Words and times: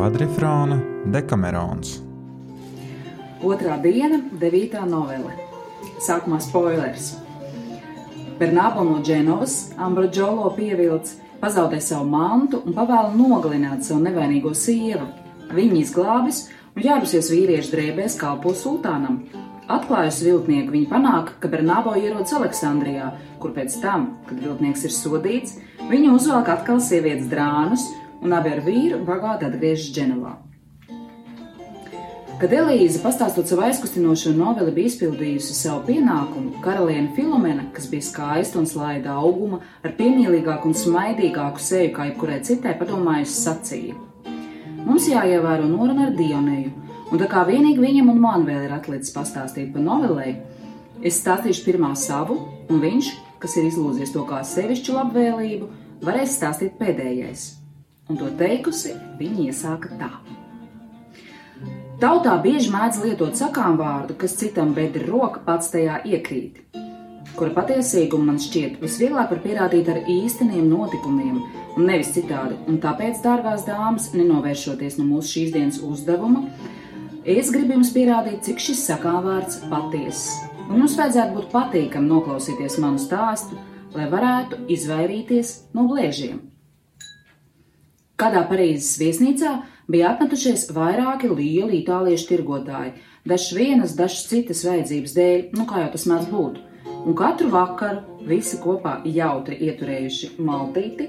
kvadrifrāna 0.00 0.78
Dekamerons. 1.12 1.98
Otrā 3.44 3.74
diena, 3.84 4.22
9. 4.40 4.78
novele. 4.88 5.34
Sākumā 6.00 6.38
spoilers. 6.40 7.10
Bernābo 8.40 8.86
no 8.86 9.02
Dženovas 9.04 9.74
Ambroģolo 9.76 10.54
pievilcis, 10.56 11.18
pazaudē 11.42 11.82
savu 11.84 12.08
mantu 12.08 12.62
un 12.64 12.78
pavēla 12.78 13.12
nogalināt 13.12 13.84
savu 13.84 14.00
nevainīgo 14.06 14.54
sievu. 14.56 15.04
Viņa 15.52 15.78
izglābis 15.82 16.46
un 16.48 16.86
ģērbusies 16.86 17.28
vīriešu 17.34 17.76
drēbēs 17.76 18.16
kalpo 18.20 18.56
sultānam. 18.56 19.26
Atklājusi 19.68 20.30
viltnieku, 20.30 20.78
viņa 20.78 20.92
panāk, 20.96 21.34
ka 21.42 21.52
Bernābo 21.52 21.92
ierodas 22.00 22.32
Aleksandrijā, 22.40 23.12
kur 23.42 23.52
pēc 23.52 23.76
tam, 23.84 24.14
kad 24.30 24.40
viltnieks 24.40 24.88
ir 24.88 24.96
sodīts, 24.96 25.58
viņa 25.92 26.16
uzvelk 26.16 26.48
atkal 26.56 26.80
sievietes 26.80 27.28
drānus 27.28 27.84
un 28.20 28.36
abi 28.36 28.54
ar 28.54 28.62
vīru 28.64 29.02
bagāti 29.06 29.48
atgriežas 29.48 29.92
Dženovā. 29.96 30.36
Kad 32.40 32.54
Elīze, 32.56 33.02
pastāstot 33.02 33.50
savu 33.50 33.66
aizkustinošo 33.66 34.30
noveli, 34.32 34.72
bija 34.72 34.88
izpildījusi 34.88 35.52
savu 35.58 35.82
pienākumu, 35.90 36.54
karaliene 36.64 37.10
Filomena, 37.12 37.66
kas 37.76 37.90
bija 37.92 38.06
skaista 38.06 38.56
un 38.56 38.68
slaida 38.70 39.18
auguma, 39.20 39.58
ar 39.84 39.92
piemīlīgāku 39.98 40.70
un 40.70 40.78
smaidīgāku 40.80 41.60
seju 41.60 41.90
kā 41.98 42.08
jebkurai 42.08 42.38
citai, 42.48 42.72
padomājusi 42.80 43.36
sacīja: 43.42 43.98
Mums 44.86 45.10
jāievēro 45.12 45.68
noruna 45.68 46.08
ar 46.08 46.16
Dionēju, 46.16 46.72
un 47.12 47.20
tā 47.20 47.28
kā 47.28 47.44
vienīgi 47.44 47.84
viņam 47.84 48.08
un 48.14 48.24
man 48.24 48.48
vēl 48.48 48.64
ir 48.70 48.76
atlicis 48.78 49.12
pastāstīt 49.12 49.74
par 49.76 49.84
novelei, 49.84 50.38
es 51.04 51.20
stāstīšu 51.20 51.68
pirmā 51.68 51.92
savu, 51.92 52.40
un 52.72 52.80
viņš, 52.80 53.14
kas 53.44 53.60
ir 53.60 53.68
izlūdzies 53.68 54.16
to 54.16 54.24
kā 54.24 54.40
sevišķu 54.48 54.96
labvēlību, 54.96 55.74
varēs 56.08 56.40
stāstīt 56.40 56.80
pēdējais. 56.80 57.59
Un 58.10 58.18
to 58.18 58.26
teikusi, 58.34 58.96
viņa 59.20 59.44
iesāka 59.52 59.94
tā. 60.00 60.10
Tautā 62.00 62.32
bieži 62.42 62.72
mēdz 62.72 63.02
lietot 63.04 63.36
sakām 63.38 63.76
vārdu, 63.78 64.16
kas 64.18 64.34
citam 64.40 64.72
bedra 64.74 65.04
roka 65.06 65.42
pats 65.44 65.68
tajā 65.70 66.00
iekrīt, 66.08 66.58
kura 67.36 67.52
patiesīgumu 67.58 68.30
man 68.32 68.40
šķiet 68.40 68.80
visvieglāk 68.82 69.30
var 69.34 69.42
pierādīt 69.44 69.90
ar 69.92 70.00
īsteniem 70.08 70.66
notikumiem, 70.72 71.38
un 71.76 71.86
nevis 71.86 72.10
citādi. 72.16 72.58
Un 72.66 72.80
tāpēc, 72.82 73.20
dārgās 73.22 73.66
dāmas, 73.68 74.10
nenovēršoties 74.16 74.98
no 74.98 75.06
mūsu 75.12 75.36
šīs 75.36 75.54
dienas 75.54 75.80
uzdevuma, 75.86 76.46
es 77.22 77.52
gribu 77.54 77.76
jums 77.76 77.94
pierādīt, 77.94 78.42
cik 78.48 78.64
šis 78.64 78.86
sakām 78.90 79.22
vārds 79.28 79.60
patiess. 79.70 80.40
Un 80.66 80.82
jums 80.82 80.98
vajadzētu 80.98 81.36
būt 81.36 81.50
patīkam 81.54 82.10
noklausīties 82.10 82.80
manu 82.82 82.98
stāstu, 83.02 83.60
lai 83.94 84.10
varētu 84.10 84.64
izvairīties 84.72 85.54
no 85.76 85.86
bliežiem. 85.90 86.49
Kādā 88.20 88.42
Parīzes 88.44 88.98
viesnīcā 89.00 89.50
bija 89.88 90.10
apmetušies 90.12 90.66
vairāki 90.76 91.30
lieli 91.32 91.78
itāliešu 91.78 92.26
tirgotāji, 92.28 92.92
dažs 93.24 93.46
vienas, 93.56 93.94
dažs 93.96 94.26
citas 94.28 94.60
vajadzības 94.66 95.14
dēļ, 95.16 95.38
nu 95.56 95.64
kā 95.70 95.86
jau 95.86 95.92
tas 95.94 96.04
mēdz 96.10 96.28
būt. 96.28 96.58
Un 97.00 97.16
katru 97.16 97.48
vakaru 97.54 98.20
visi 98.28 98.58
kopā 98.60 98.98
jautri 99.08 99.56
ieturējuši 99.70 100.34
maltīti, 100.36 101.08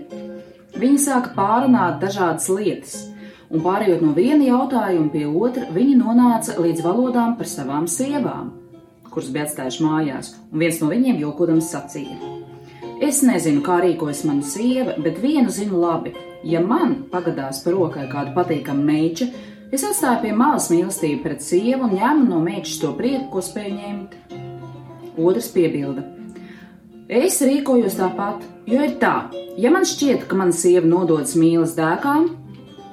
viņi 0.79 1.01
sāka 1.03 1.33
pārunāt 1.35 1.99
dažādas 1.99 2.47
lietas, 2.47 2.93
un 3.51 3.65
pārējot 3.65 4.05
no 4.07 4.15
viena 4.15 4.47
jautājuma 4.47 5.11
pie 5.11 5.25
otra, 5.27 5.67
viņi 5.75 5.97
nonāca 5.99 6.55
līdz 6.63 6.85
valodām 6.85 7.35
par 7.35 7.51
savām 7.57 7.91
sievām, 7.91 8.53
kuras 9.11 9.33
bija 9.35 9.49
atstājuši 9.49 9.83
mājās, 9.83 10.37
un 10.47 10.63
viens 10.63 10.79
no 10.79 10.87
viņiem 10.95 11.19
jokodams 11.25 11.73
sacīja: 11.75 12.40
Es 13.01 13.23
nezinu, 13.25 13.63
kā 13.65 13.79
rīkojas 13.81 14.25
mana 14.29 14.45
sieva, 14.45 14.97
bet 15.01 15.17
vienu 15.23 15.49
zinu 15.49 15.79
labi 15.81 16.13
Ja 16.43 16.57
man 16.65 16.95
pagadās 17.11 17.59
par 17.61 17.75
rokai 17.77 18.07
kāda 18.09 18.33
patīkama 18.33 18.81
meiča, 18.81 19.27
es 19.69 19.83
atstāju 19.85 20.23
pie 20.23 20.31
malas 20.33 20.71
mīlestību 20.73 21.21
pret 21.21 21.43
sievu 21.45 21.85
un 21.85 21.93
ņēmu 21.99 22.25
no 22.31 22.39
meitas 22.41 22.79
to 22.81 22.89
prieku, 22.97 23.27
ko 23.35 23.43
spēju 23.45 23.75
ņemt. 23.75 24.15
Otrs 25.21 25.51
piebilda: 25.53 26.07
Es 27.05 27.37
rīkojos 27.45 27.99
tāpat, 27.99 28.41
jo 28.65 28.81
ir 28.81 28.97
tā, 28.97 29.29
ja 29.61 29.69
man 29.69 29.85
šķiet, 29.85 30.25
ka 30.25 30.39
mana 30.39 30.55
sieva 30.55 30.87
nododas 30.87 31.35
mīlas 31.37 31.77
dēkām, 31.77 32.31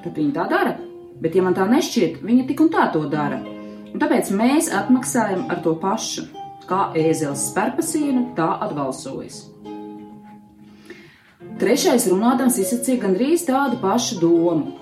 tad 0.03 0.13
viņa 0.13 0.35
tā 0.37 0.45
dara, 0.53 0.75
bet 1.23 1.33
ja 1.33 1.45
man 1.45 1.57
tā 1.57 1.65
nešķiet, 1.65 2.21
viņa 2.21 2.47
tik 2.51 2.61
un 2.67 2.73
tā 2.75 2.91
to 2.93 3.07
dara. 3.09 3.41
Un 3.89 3.97
tāpēc 3.97 4.29
mēs 4.29 4.69
atmaksājam 4.69 5.47
ar 5.49 5.63
to 5.65 5.73
pašu. 5.81 6.29
Kā 6.69 6.91
ēzeles 6.93 7.47
spērpasienu, 7.49 8.27
tā 8.37 8.51
atbalsojas. 8.61 9.47
Trešais 11.59 12.05
runātājs 12.07 12.55
izsacīja 12.61 13.01
gandrīz 13.01 13.41
tādu 13.43 13.81
pašu 13.81 14.21
domu. 14.21 14.77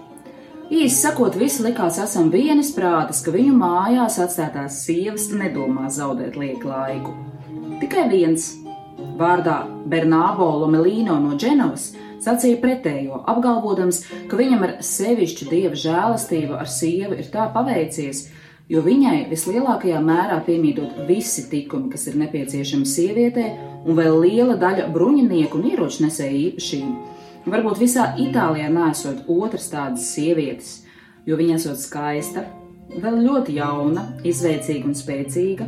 Īsi 0.69 0.99
sakot, 0.99 1.33
visi 1.39 1.63
likās 1.65 1.95
esam 2.03 2.27
vienas 2.29 2.69
prātas, 2.75 3.23
ka 3.25 3.33
viņu 3.33 3.55
mājās 3.57 4.19
atstātās 4.21 4.83
sievas 4.83 5.25
nedomā 5.33 5.87
zaudēt 5.89 6.37
lieku 6.37 6.69
laiku. 6.69 7.15
Tikai 7.81 8.03
viens, 8.11 8.51
vārdā 9.17 9.63
Bernābo 9.89 10.51
Lomelīno 10.61 11.17
no 11.23 11.33
Dženovas, 11.39 11.87
sacīja 12.21 12.61
pretējo, 12.61 13.23
apgalvodams, 13.25 14.03
ka 14.29 14.37
viņam 14.37 14.67
ar 14.67 14.75
sevišķu 14.85 15.49
dieva 15.49 15.81
žēlastību 15.87 16.59
ar 16.61 16.69
sievu 16.69 17.17
ir 17.17 17.31
tā 17.33 17.49
paveicies, 17.57 18.27
jo 18.71 18.81
viņai 18.83 19.27
vislielākajā 19.31 19.99
mērā 20.03 20.41
piemītot 20.47 21.03
visi 21.07 21.47
tikumi, 21.51 21.91
kas 21.93 22.07
ir 22.09 22.17
nepieciešami 22.19 22.87
sievietei 22.87 23.53
un 23.87 23.95
vēl 23.99 24.19
liela 24.25 24.57
daļa 24.59 24.89
bruņinieku 24.93 25.59
un 25.59 25.69
ieroču 25.71 26.03
nesēju 26.05 26.41
īpašību. 26.49 27.15
Varbūt 27.47 27.79
visā 27.79 28.09
Itālijā 28.19 28.67
nesot 28.73 29.23
otras 29.31 29.69
tādas 29.71 30.09
sievietes, 30.11 30.81
jo 31.23 31.37
viņa 31.39 31.55
esot 31.55 31.79
skaista, 31.79 32.43
vēl 32.91 33.21
ļoti 33.23 33.55
jauna, 33.55 34.03
izveicīga 34.27 34.89
un 34.89 34.97
spēcīga, 34.99 35.67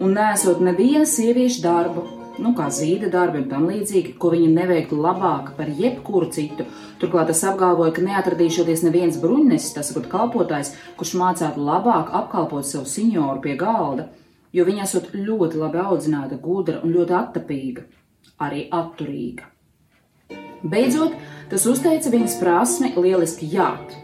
un 0.00 0.16
nesot 0.16 0.62
neviena 0.64 1.04
sieviešu 1.08 1.60
darbu, 1.64 2.06
nu, 2.42 2.52
kā 2.56 2.66
zīda 2.72 3.08
darbi 3.12 3.40
un 3.42 3.48
tam 3.50 3.64
līdzīgi, 3.70 4.16
ko 4.20 4.32
viņa 4.34 4.50
neveiktu 4.56 4.98
labāk 5.00 5.54
par 5.56 5.70
jebkuru 5.72 6.28
citu. 6.34 6.66
Turklāt 7.00 7.32
tas 7.32 7.42
apgalvoja, 7.48 7.94
ka 7.96 8.04
neatradīšoties 8.04 8.84
neviens 8.86 9.18
bruņnesis, 9.22 9.74
tas 9.78 9.90
ir 9.94 10.12
kalpotājs, 10.12 10.74
kurš 11.00 11.16
mācētu 11.20 11.64
labāk 11.64 12.12
apkalpot 12.20 12.68
savu 12.68 12.88
senioru 12.90 13.42
pie 13.44 13.56
galda 13.60 14.10
jo 14.56 14.64
viņa 14.64 14.86
esot 14.86 15.12
ļoti 15.14 15.60
labi 15.60 15.80
audzināta, 15.82 16.38
gudra 16.40 16.80
un 16.84 16.94
ļoti 16.94 17.16
attapīga, 17.18 17.84
arī 18.42 18.66
atturīga. 18.72 19.50
Beidzot, 20.66 21.14
tas 21.50 21.66
uzteica 21.68 22.10
viņas 22.10 22.38
prasmi 22.40 22.92
lieliski 22.96 23.48
jāt 23.52 23.96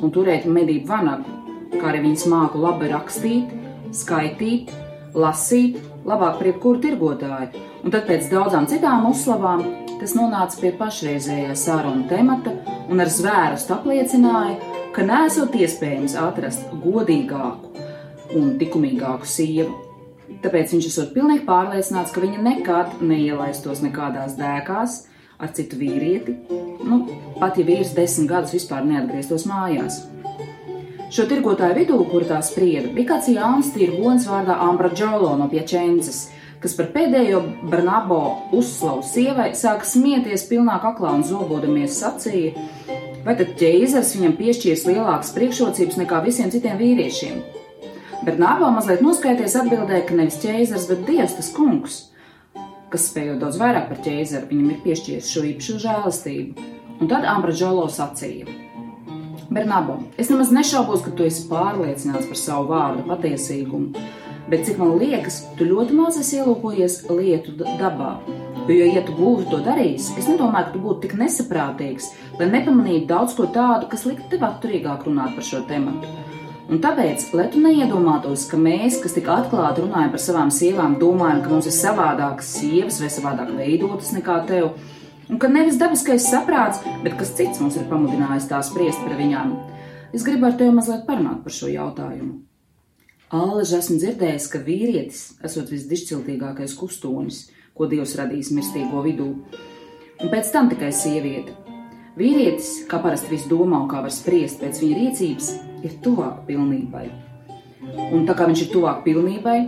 un 0.00 0.12
turēt 0.14 0.48
medību 0.50 0.88
vanagu, 0.88 1.36
kā 1.76 1.90
arī 1.90 2.00
viņas 2.06 2.26
māku 2.32 2.62
labi 2.62 2.88
rakstīt, 2.90 3.52
skaitīt, 3.94 4.72
lasīt, 5.14 5.78
labāk 6.04 6.38
par 6.38 6.48
jebkuru 6.48 6.82
tirgotāju, 6.84 7.64
un 7.84 7.94
tad 7.94 8.06
pēc 8.08 8.28
daudzām 8.32 8.68
citām 8.70 9.08
uzslavām 9.10 9.64
tas 10.00 10.14
nonāca 10.16 10.60
pie 10.60 10.72
pašreizējā 10.78 11.54
saruna 11.56 12.08
temata 12.10 12.52
un 12.92 13.00
ar 13.00 13.10
zvērstu 13.12 13.76
apliecināja, 13.76 14.58
ka 14.94 15.06
nesot 15.06 15.54
iespējams 15.56 16.16
atrast 16.20 16.68
godīgāku 16.84 17.72
un 18.38 18.54
likumīgāku 18.60 19.28
sievu. 19.28 19.80
Tāpēc 20.44 20.74
viņš 20.74 20.88
esot 20.90 21.12
pilnīgi 21.14 21.44
pārliecināts, 21.48 22.12
ka 22.12 22.22
viņa 22.22 22.42
nekad 22.44 22.96
neielaistos 23.04 23.82
nekādās 23.84 24.36
dēkās 24.38 25.02
ar 25.40 25.52
citu 25.56 25.78
vīrieti, 25.80 26.36
nu, 26.84 27.00
pat 27.40 27.58
ja 27.58 27.66
vīrs 27.66 27.94
desmit 27.96 28.30
gadus 28.30 28.54
vispār 28.56 28.84
neatgrieztos 28.88 29.46
mājās. 29.50 30.02
Šo 31.14 31.28
tirgotāju 31.30 31.76
vidū, 31.76 31.96
kur 32.10 32.24
tā 32.26 32.40
sprieda, 32.42 32.88
bija 32.90 33.12
kāds 33.12 33.28
jauns 33.30 33.68
tirgonis 33.70 34.24
vārdā 34.26 34.56
Ambra 34.64 34.88
Džolo 34.90 35.36
no 35.38 35.46
Piečences, 35.52 36.24
kas 36.58 36.74
par 36.74 36.88
pēdējo 36.90 37.38
Barnabo 37.70 38.16
uzslavu 38.58 39.04
sievai 39.06 39.52
sāka 39.54 39.86
smieties 39.86 40.48
pilnā 40.48 40.80
kaklā 40.82 41.12
un 41.14 41.22
zobodamies 41.28 42.00
sacīja, 42.00 42.64
vai 43.22 43.36
tad 43.38 43.54
ķeizars 43.60 44.10
viņam 44.16 44.34
piešķīrs 44.40 44.84
lielākas 44.90 45.30
priekšrocības 45.36 46.00
nekā 46.02 46.18
visiem 46.26 46.50
citiem 46.50 46.82
vīriešiem. 46.82 47.38
Bet 48.26 48.42
nāvā 48.42 48.72
mazliet 48.74 49.06
noskaities 49.06 49.54
atbildēja, 49.62 50.08
ka 50.10 50.18
nevis 50.18 50.42
ķēzars, 50.42 50.90
bet 50.90 51.06
dievs 51.06 51.38
tas 51.38 51.54
kungs, 51.54 52.02
kas 52.90 53.06
spējot 53.12 53.38
daudz 53.44 53.62
vairāk 53.62 53.86
par 53.92 54.02
ķēzaru, 54.02 54.50
viņam 54.50 54.74
ir 54.74 54.82
piešķīris 54.88 55.30
šo 55.30 55.46
īpašu 55.52 55.80
žēlastību. 55.86 56.70
Un 56.98 57.14
tad 57.14 57.30
Ambra 57.36 57.54
Džolo 57.54 57.86
sacīja: 57.86 58.63
Bernabo, 59.54 60.00
es 60.18 60.30
nemaz 60.32 60.50
nešaubos, 60.50 61.04
ka 61.04 61.12
tu 61.14 61.22
esi 61.28 61.44
pārliecināts 61.46 62.26
par 62.26 62.38
savu 62.40 62.64
vārdu 62.72 63.04
patiesīgumu, 63.06 64.00
bet 64.50 64.64
cik 64.66 64.80
man 64.80 64.96
liekas, 64.98 65.36
tu 65.54 65.68
ļoti 65.68 65.94
maz 65.94 66.18
esi 66.18 66.40
ielūkojies 66.40 66.96
lietu 67.12 67.54
dabā. 67.62 68.16
Jo, 68.66 68.88
ja 68.88 69.04
tu 69.06 69.14
būtu 69.14 69.46
to 69.52 69.60
darījis, 69.62 70.08
es 70.18 70.26
nedomāju, 70.26 70.66
ka 70.66 70.74
tu 70.74 70.80
būtu 70.82 71.04
tik 71.04 71.14
nesaprātīgs, 71.20 72.10
lai 72.40 72.48
nepamanītu 72.50 73.06
daudz 73.12 73.36
ko 73.38 73.46
tādu, 73.54 73.86
kas 73.92 74.02
liktu 74.08 74.26
tev 74.32 74.42
atturīgāk 74.48 75.06
runāt 75.06 75.36
par 75.36 75.46
šo 75.46 75.62
tematu. 75.70 76.10
Un 76.64 76.80
tāpēc, 76.82 77.28
lai 77.36 77.46
tu 77.52 77.62
neiedomātos, 77.62 78.48
ka 78.50 78.58
mēs, 78.58 78.98
kas 79.04 79.14
tik 79.14 79.30
atklāti 79.30 79.84
runājam 79.84 80.14
par 80.16 80.24
savām 80.24 80.50
sievām, 80.50 80.98
domājam, 80.98 81.44
ka 81.44 81.54
mums 81.54 81.70
ir 81.70 81.76
savādākas 81.78 82.50
sievas 82.56 82.98
vai 83.04 83.12
savādāk 83.12 83.54
veidotas 83.60 84.10
nekā 84.16 84.40
tev, 84.48 84.72
un 85.28 85.38
ka 85.40 85.48
nevis 85.48 85.78
dabiskais 85.80 86.26
saprāts, 86.30 86.82
bet 87.04 87.16
kas 87.18 87.32
cits 87.38 87.60
mums 87.62 87.76
ir 87.80 87.86
pamudinājis 87.90 88.48
tā 88.50 88.60
spriest 88.62 89.00
par 89.04 89.16
viņām. 89.18 89.54
es 90.14 90.22
gribu 90.22 90.46
ar 90.46 90.52
tevi 90.52 90.70
mazliet 90.70 91.06
parunāt 91.06 91.42
par 91.42 91.52
šo 91.52 91.66
jautājumu. 91.66 92.40
Āleži 93.34 93.78
esmu 93.78 93.96
dzirdējis, 93.98 94.46
ka 94.52 94.58
vīrietis 94.62 95.20
esot 95.42 95.70
visdišciltīgākais 95.72 96.76
kustonis, 96.78 97.50
ko 97.74 97.88
Dievs 97.90 98.14
radījis 98.14 98.52
mirstīgo 98.54 99.02
vidū, 99.02 99.26
un 100.20 100.30
pēc 100.30 100.52
tam 100.54 100.68
tikai 100.70 100.92
sieviete. 100.94 101.56
Vīrietis, 102.14 102.84
kā 102.86 103.00
parasti 103.02 103.32
viss 103.32 103.48
domā 103.50 103.80
un 103.82 103.88
kā 103.90 104.04
var 104.04 104.12
spriest 104.14 104.60
pēc 104.60 104.78
viņa 104.84 104.98
rīcības, 105.00 105.48
ir 105.82 105.96
tuvāk 106.04 106.44
pilnībai. 106.46 107.08
Un 108.14 108.22
tā 108.28 108.36
kā 108.38 108.46
viņš 108.46 108.68
ir 108.68 108.70
tuvāk 108.70 109.02
pilnībai, 109.02 109.58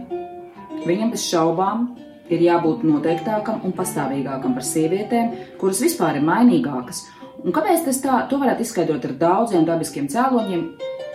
viņam 0.87 1.11
bez 1.11 1.27
šaubām 1.27 1.89
ir 2.33 2.43
jābūt 2.47 2.85
noteiktākam 2.87 3.63
un 3.67 3.75
pastāvīgākam 3.77 4.57
par 4.57 4.67
sievietēm, 4.67 5.33
kuras 5.61 5.83
vispār 5.85 6.21
ir 6.21 6.27
mainīgākas. 6.27 7.05
Un 7.45 7.55
kāpēc 7.55 7.85
tas 7.87 8.01
tā? 8.03 8.21
To 8.31 8.41
varētu 8.43 8.65
izskaidrot 8.65 9.05
ar 9.07 9.17
daudziem 9.21 9.67
dabiskiem 9.69 10.09
cēloņiem, 10.11 10.69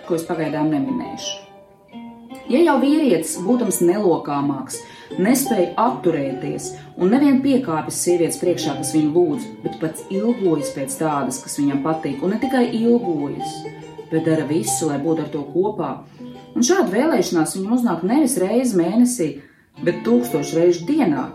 ko 0.07 0.17
es 0.17 0.27
pagaidām 0.27 0.71
neminēšu. 0.71 1.47
Ja 2.51 2.59
jau 2.65 2.77
vīrietis, 2.81 3.37
būdams 3.45 3.79
nelokāmāks, 3.85 4.81
nespēja 5.21 5.71
atturēties 5.79 6.71
un 6.99 7.13
nevien 7.13 7.39
piekāpjas 7.43 7.99
sievietes 8.05 8.39
priekšā, 8.41 8.75
kas 8.79 8.91
viņu 8.95 9.11
lūdz, 9.15 9.45
bet 9.63 9.77
pats 9.79 10.03
ilgojas 10.11 10.73
pēc 10.75 10.97
tādas, 10.99 11.39
kas 11.43 11.55
viņam 11.59 11.83
patīk, 11.85 12.19
un 12.23 12.33
ne 12.35 12.41
tikai 12.41 12.65
ilgojas, 12.75 13.55
bet 14.11 14.27
dara 14.27 14.47
visu, 14.49 14.89
lai 14.89 14.99
būtu 15.03 15.25
ar 15.25 15.31
to 15.31 15.45
kopā. 15.53 15.93
Un 16.51 16.67
šāda 16.67 16.91
vēlēšanās 16.91 17.55
viņam 17.55 17.77
uznāk 17.77 18.03
nevis 18.07 18.35
reizi 18.41 18.79
mēnesī, 18.79 19.29
bet 19.79 20.03
tūkstošu 20.05 20.59
reižu 20.59 20.87
dienā. 20.89 21.29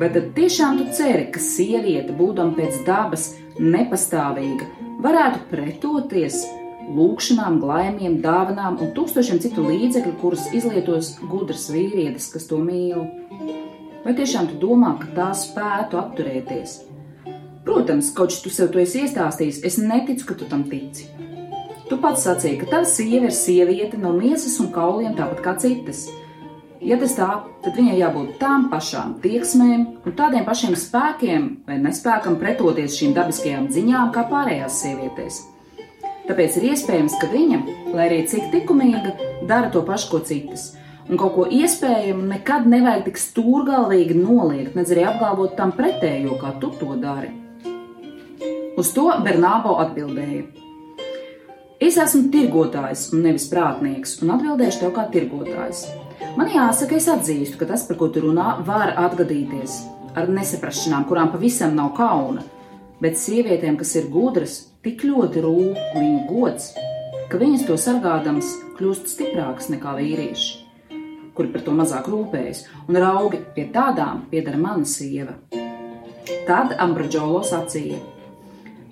Vai 0.00 0.08
tad 0.14 0.32
tiešām 0.36 0.80
tu 0.80 0.88
ceri, 0.96 1.28
ka 1.32 1.40
sieviete, 1.42 2.14
būdama 2.16 2.56
pēc 2.56 2.80
dabas 2.86 3.32
nepastāvīga, 3.60 4.66
varētu 5.04 5.44
pretoties 5.50 6.42
lūgšanām, 6.92 7.58
glājumiem, 7.62 8.20
dāvanām 8.24 8.78
un 8.82 8.92
tūkstošiem 8.96 9.40
citu 9.42 9.64
līdzekļu, 9.68 10.14
kurus 10.20 10.48
izlietos 10.56 11.14
gudrs 11.30 11.68
vīrietis, 11.72 12.30
kas 12.32 12.48
to 12.50 12.58
mīl? 12.62 13.04
Vai 14.02 14.16
tiešām 14.18 14.48
tu 14.50 14.58
domā, 14.64 14.96
ka 14.98 15.12
tā 15.14 15.28
spētu 15.38 16.00
apturēties? 16.00 16.80
Protams, 17.62 18.10
kaut 18.16 18.32
kas 18.32 18.40
tu 18.42 18.50
sev 18.50 18.72
to 18.74 18.80
esi 18.82 19.04
iestāstījis, 19.04 19.60
es 19.68 19.78
neticu, 19.78 20.26
ka 20.32 20.38
tu 20.40 20.48
tam 20.50 20.64
tici. 20.66 21.06
Tu 21.86 21.98
pats 22.02 22.24
sacīji, 22.26 22.58
ka 22.62 22.70
tava 22.72 22.88
sieva 22.88 23.28
ir 23.28 23.36
sieviete 23.36 24.00
no 24.00 24.14
miesas 24.16 24.56
un 24.62 24.72
kauliem 24.74 25.14
tāpat 25.18 25.42
kā 25.44 25.54
citas. 25.62 26.08
Ja 26.82 26.96
tas 26.98 27.12
tā, 27.14 27.28
tad 27.62 27.76
viņai 27.78 27.94
jābūt 28.00 28.30
tām 28.40 28.64
pašām 28.72 29.14
tieksmēm 29.22 29.84
un 30.02 30.14
tādiem 30.18 30.42
pašiem 30.42 30.74
spēkiem 30.74 31.44
vai 31.68 31.76
nespēkam 31.78 32.40
pretoties 32.40 32.96
šīm 32.98 33.12
dabiskajām 33.14 33.68
ziņām 33.70 34.10
kā 34.14 34.24
pārējās 34.26 34.80
sievietes. 34.82 35.38
Tāpēc 36.26 36.58
ir 36.58 36.66
iespējams, 36.72 37.14
ka 37.22 37.30
viņa, 37.30 37.60
lai 37.94 38.08
arī 38.08 38.18
cik 38.30 38.50
likumīga, 38.54 39.14
dara 39.46 39.70
to 39.70 39.84
pašu, 39.86 40.10
ko 40.10 40.22
citas. 40.26 40.72
Un 41.06 41.18
kaut 41.22 41.36
ko 41.36 41.46
iespējamu 41.46 42.26
nekad 42.32 42.66
nevajag 42.70 43.06
tik 43.08 43.22
stūrgalvīgi 43.28 44.18
noliegt, 44.18 44.74
nedz 44.78 44.90
arī 44.94 45.06
apgalvot 45.06 45.54
tam 45.58 45.74
pretējo, 45.78 46.34
kā 46.42 46.54
tu 46.62 46.74
to 46.82 46.98
dari. 46.98 47.30
Uz 48.78 48.90
to 48.96 49.06
Bernābo 49.22 49.78
atbildēja: 49.82 50.46
Es 51.82 51.98
esmu 51.98 52.30
tirgotājs 52.34 53.12
un 53.14 53.26
nevis 53.26 53.50
prātnieks, 53.50 54.18
un 54.22 54.34
atbildēšu 54.34 54.82
tev 54.82 54.96
kā 54.98 55.10
tirgotājs. 55.14 55.86
Man 56.36 56.48
jāsaka, 56.48 56.96
es 56.96 57.08
atzīstu, 57.12 57.58
ka 57.60 57.68
tas, 57.68 57.84
par 57.88 57.98
ko 58.00 58.08
tu 58.12 58.22
runā, 58.24 58.56
var 58.66 58.94
atgadīties 59.02 59.82
ar 60.16 60.30
nesaprašanām, 60.32 61.06
kurām 61.08 61.32
pavisam 61.32 61.76
nav 61.76 61.92
kauna. 61.96 62.44
Bet 63.02 63.18
sievietēm, 63.18 63.76
kas 63.80 63.96
ir 63.98 64.08
gudras, 64.12 64.58
tik 64.84 65.04
ļoti 65.06 65.42
rūp 65.42 65.78
viņu 65.96 66.20
gods, 66.28 66.72
ka 67.32 67.40
viņas 67.40 67.66
to 67.68 67.78
sargādamas 67.80 68.52
kļūst 68.78 69.10
stiprākas 69.10 69.70
nekā 69.72 69.96
vīrieši, 69.98 70.48
kuri 71.36 71.52
par 71.52 71.64
to 71.66 71.74
mazāk 71.76 72.10
rūpējas, 72.12 72.64
un 72.86 73.00
raugi 73.02 73.42
pie 73.56 73.66
tādām 73.74 74.26
pieder 74.30 74.58
mana 74.60 74.88
sieva. 74.88 75.38
Tad 76.46 76.76
Ambrožolo 76.82 77.40
sacīja: 77.46 77.98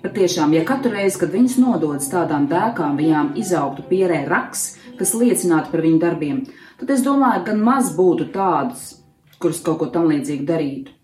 Patiešām, 0.01 0.55
ja 0.57 0.65
katru 0.65 0.95
reizi, 0.95 1.19
kad 1.21 1.29
viņas 1.29 1.59
nododas 1.61 2.09
tādām 2.09 2.47
dēkām, 2.49 2.97
viņām 2.97 3.35
izaugtu 3.37 3.85
pierē 3.85 4.23
raks, 4.29 4.71
kas 4.97 5.13
liecinātu 5.13 5.69
par 5.69 5.83
viņu 5.85 5.99
darbiem, 6.01 6.39
tad 6.81 6.95
es 6.95 7.03
domāju, 7.05 7.43
gan 7.45 7.59
maz 7.61 7.91
būtu 7.93 8.31
tādas, 8.33 8.95
kuras 9.41 9.61
kaut 9.61 9.77
ko 9.83 9.87
tam 9.93 10.07
līdzīgu 10.09 10.47
darītu. 10.49 10.95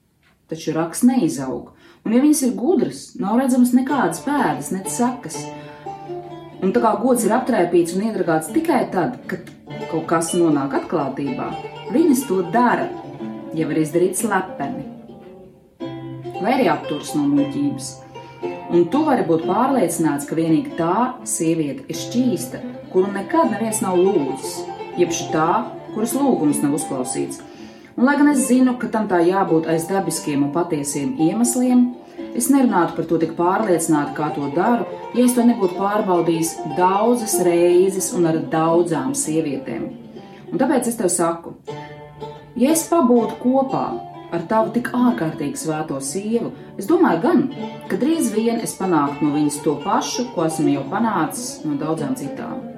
Taču 0.50 0.74
raksts 0.74 1.06
neizaug, 1.06 1.74
un 2.06 2.16
ja 2.16 2.22
viņas 2.24 2.44
ir 2.48 2.54
gudras, 2.58 3.02
nav 3.22 3.38
redzamas 3.38 3.76
nekādas 3.78 4.24
pēdas, 4.26 4.72
ne 4.74 4.82
sakas. 4.90 5.38
Un 6.66 6.72
tā 6.74 6.82
kā 6.82 6.96
gods 6.98 7.28
ir 7.28 7.36
aptraipīts 7.36 7.94
un 7.94 8.08
iedragāts 8.08 8.50
tikai 8.56 8.88
tad, 8.94 9.20
kad 9.30 9.52
kaut 9.92 10.08
kas 10.10 10.32
nonāk 10.34 10.74
atklātībā, 10.80 11.52
viņas 11.94 12.24
to 12.30 12.40
dara, 12.56 12.88
ja 13.54 13.68
var 13.70 13.78
izdarīt 13.78 14.18
slepeni. 14.18 14.88
Vai 16.42 16.56
arī 16.56 16.72
apturs 16.74 17.14
no 17.18 17.28
muļķības. 17.30 17.92
Un 18.74 18.88
tu 18.94 19.04
vari 19.06 19.28
būt 19.28 19.46
pārliecināts, 19.46 20.26
ka 20.26 20.38
vienīgi 20.38 20.74
tā 20.80 21.14
sieviete 21.28 21.86
ir 21.86 22.02
šķīsta, 22.02 22.64
kuru 22.90 23.14
nekad 23.14 23.54
neviens 23.54 23.84
nav 23.86 24.00
lūdzis 24.02 24.58
jeb 24.98 25.14
tā, 25.34 25.52
kuras 25.94 26.16
lūgums 26.18 26.62
nav 26.64 26.76
uzklausīts. 26.78 27.42
Un, 27.98 28.06
lai 28.06 28.18
gan 28.20 28.30
es 28.30 28.44
zinu, 28.46 28.76
ka 28.78 28.90
tam 28.94 29.08
tā 29.10 29.24
jābūt 29.26 29.70
aiz 29.74 29.88
dabiskiem 29.90 30.44
un 30.46 30.52
patiesiem 30.54 31.16
iemesliem, 31.26 31.88
es 32.38 32.52
nerunātu 32.54 32.94
par 32.98 33.08
to 33.10 33.18
tik 33.24 33.34
pārliecināti, 33.40 34.14
kā 34.18 34.30
to 34.36 34.52
daru, 34.54 34.86
ja 35.18 35.26
es 35.26 35.34
to 35.34 35.46
nebūtu 35.48 35.80
pārbaudījis 35.80 36.54
daudzas 36.78 37.40
reizes 37.48 38.12
un 38.14 38.30
ar 38.30 38.38
daudzām 38.54 39.16
sievietēm. 39.18 39.90
Un 40.52 40.62
tāpēc 40.62 40.92
es 40.92 41.00
tev 41.00 41.10
saku, 41.10 41.56
ja 42.54 42.76
es 42.76 42.86
pabūtu 42.92 43.42
kopā 43.42 43.88
ar 44.30 44.46
tavu 44.46 44.76
tik 44.78 44.94
ārkārtīgi 44.94 45.58
svēto 45.58 45.98
sievu, 46.04 46.54
es 46.78 46.86
domāju, 46.86 47.24
gan, 47.26 47.46
ka 47.90 47.98
drīz 47.98 48.30
vien 48.36 48.62
es 48.62 48.78
panāktu 48.78 49.26
no 49.26 49.34
viņas 49.34 49.62
to 49.66 49.78
pašu, 49.82 50.30
ko 50.36 50.46
esmu 50.46 50.78
jau 50.78 50.86
panācis 50.94 51.64
no 51.66 51.80
daudzām 51.82 52.14
citām. 52.20 52.77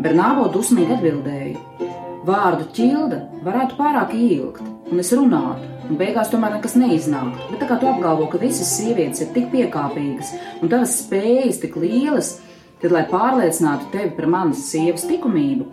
Bernābo 0.00 0.46
dusmīgi 0.54 0.94
atbildēja: 0.96 1.88
Vārdu 2.28 2.66
ķilda 2.76 3.18
varētu 3.44 3.76
pārāk 3.78 4.14
ilgt, 4.16 4.62
un 4.90 5.02
es 5.02 5.12
runātu, 5.16 5.68
un 5.88 5.98
beigās 6.00 6.30
tomēr 6.32 6.56
nekas 6.56 6.76
neiznāktu. 6.80 7.50
Bet 7.50 7.62
tā 7.62 7.68
kā 7.70 7.78
tu 7.80 7.88
apgalvo, 7.90 8.28
ka 8.32 8.40
visas 8.40 8.70
sievietes 8.78 9.24
ir 9.24 9.30
tik 9.34 9.50
piekāpīgas 9.52 10.32
un 10.60 10.72
tavas 10.72 10.98
spējas 11.02 11.60
tik 11.62 11.76
lielas, 11.80 12.34
tad, 12.80 12.92
lai 12.94 13.04
pārliecinātu 13.10 13.90
tevi 13.94 14.12
par 14.16 14.28
manas 14.34 14.66
sievas 14.70 15.06
likumību, 15.10 15.68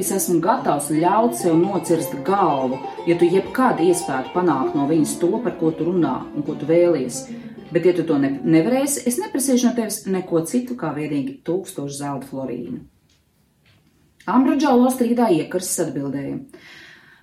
es 0.00 0.12
esmu 0.16 0.38
gatavs 0.44 0.90
ļaut 0.94 1.36
sev 1.40 1.58
nocirst 1.60 2.16
galvu, 2.26 2.80
ja 3.08 3.16
tu 3.20 3.28
jebkad 3.28 3.82
iespētu 3.84 4.32
panākt 4.36 4.76
no 4.78 4.86
viņas 4.90 5.18
to, 5.22 5.32
par 5.44 5.56
ko 5.60 5.72
tu 5.76 5.88
runā 5.88 6.20
un 6.34 6.46
ko 6.46 6.56
tu 6.56 6.68
vēlies. 6.68 7.24
Bet, 7.70 7.84
ja 7.86 7.92
tu 7.94 8.02
to 8.02 8.16
ne, 8.18 8.32
nevarēsi, 8.42 9.04
es 9.06 9.20
neprasīšu 9.22 9.68
no 9.68 9.76
tevis 9.76 10.02
neko 10.10 10.40
citu 10.50 10.74
kā 10.78 10.90
vienīgi 10.96 11.38
tūkstošu 11.46 12.00
zelta 12.00 12.26
florīnu. 12.26 12.80
Ambrožālo 14.30 14.90
strīdā 14.92 15.30
iekarsis 15.34 15.84
atbildēja: 15.86 16.38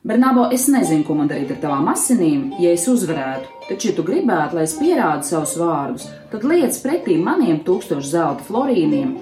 Bernābo, 0.07 0.45
es 0.53 0.67
nezinu, 0.71 1.03
ko 1.07 1.17
man 1.17 1.29
darīt 1.31 1.51
ar 1.55 1.61
tavām 1.63 1.89
asinīm, 1.91 2.53
ja 2.63 2.71
es 2.75 2.85
uzvarētu, 2.87 3.49
taču, 3.67 3.89
ja 3.89 3.97
tu 3.97 4.05
gribētu, 4.07 4.55
lai 4.57 4.65
es 4.67 4.77
pierādu 4.79 5.27
savus 5.27 5.57
vārdus, 5.59 6.07
tad 6.31 6.47
liec 6.47 6.77
pretī 6.83 7.17
maniem 7.19 7.59
tūkstošu 7.67 8.13
zelta 8.13 8.47
florīniem, 8.47 9.13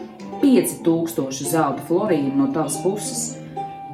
pieci 0.44 0.82
tūkstoši 0.86 1.50
zelta 1.56 1.86
florīnu 1.89 2.36
no 2.38 2.51
tavas 2.54 2.77
puses, 2.84 3.27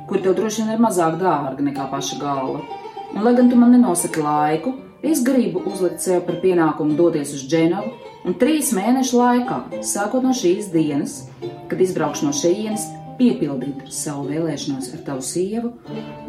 kur 0.10 0.19
tev 0.19 0.36
droši 0.39 0.65
vien 0.65 0.75
ir 0.75 0.83
mazāk 0.83 1.19
dārga 1.21 1.67
nekā 1.69 1.88
paša 1.91 2.19
galva. 2.19 2.63
Un, 3.12 3.21
lai 3.24 3.36
gan 3.36 3.51
tu 3.51 3.60
man 3.60 3.75
nenosaki 3.75 4.24
laiku, 4.24 4.75
Es 5.01 5.24
gribu 5.25 5.63
uzlikt 5.65 6.03
sev 6.03 6.19
par 6.27 6.36
pienākumu 6.43 6.93
doties 6.93 7.31
uz 7.33 7.48
Dženevu 7.50 7.89
un 8.29 8.36
trīs 8.38 8.67
mēnešu 8.77 9.17
laikā, 9.17 9.55
sākot 9.81 10.21
no 10.21 10.29
šīs 10.38 10.67
dienas, 10.69 11.24
kad 11.71 11.81
izbraukšu 11.81 12.27
no 12.27 12.33
šejienes, 12.38 12.83
piepildīt 13.21 13.89
savu 13.93 14.25
vēlēšanos 14.31 14.91
ar 14.95 15.01
tavu 15.05 15.25
sievu 15.25 15.71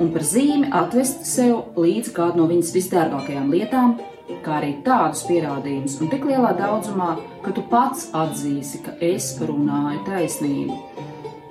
un 0.00 0.10
par 0.12 0.24
zīmi 0.28 0.68
atvest 0.76 1.24
sev 1.28 1.78
līdzi 1.80 2.12
kādu 2.16 2.42
no 2.42 2.48
viņas 2.50 2.72
visdārgākajām 2.76 3.52
lietām, 3.54 3.96
kā 4.44 4.58
arī 4.58 4.74
tādus 4.86 5.24
pierādījumus 5.28 5.96
un 6.02 6.12
tik 6.12 6.26
lielā 6.28 6.52
daudzumā, 6.58 7.14
ka 7.44 7.54
tu 7.56 7.64
pats 7.72 8.10
atzīsi, 8.16 8.82
ka 8.84 8.96
es 9.00 9.32
runāju 9.40 10.04
taisnību. 10.08 10.78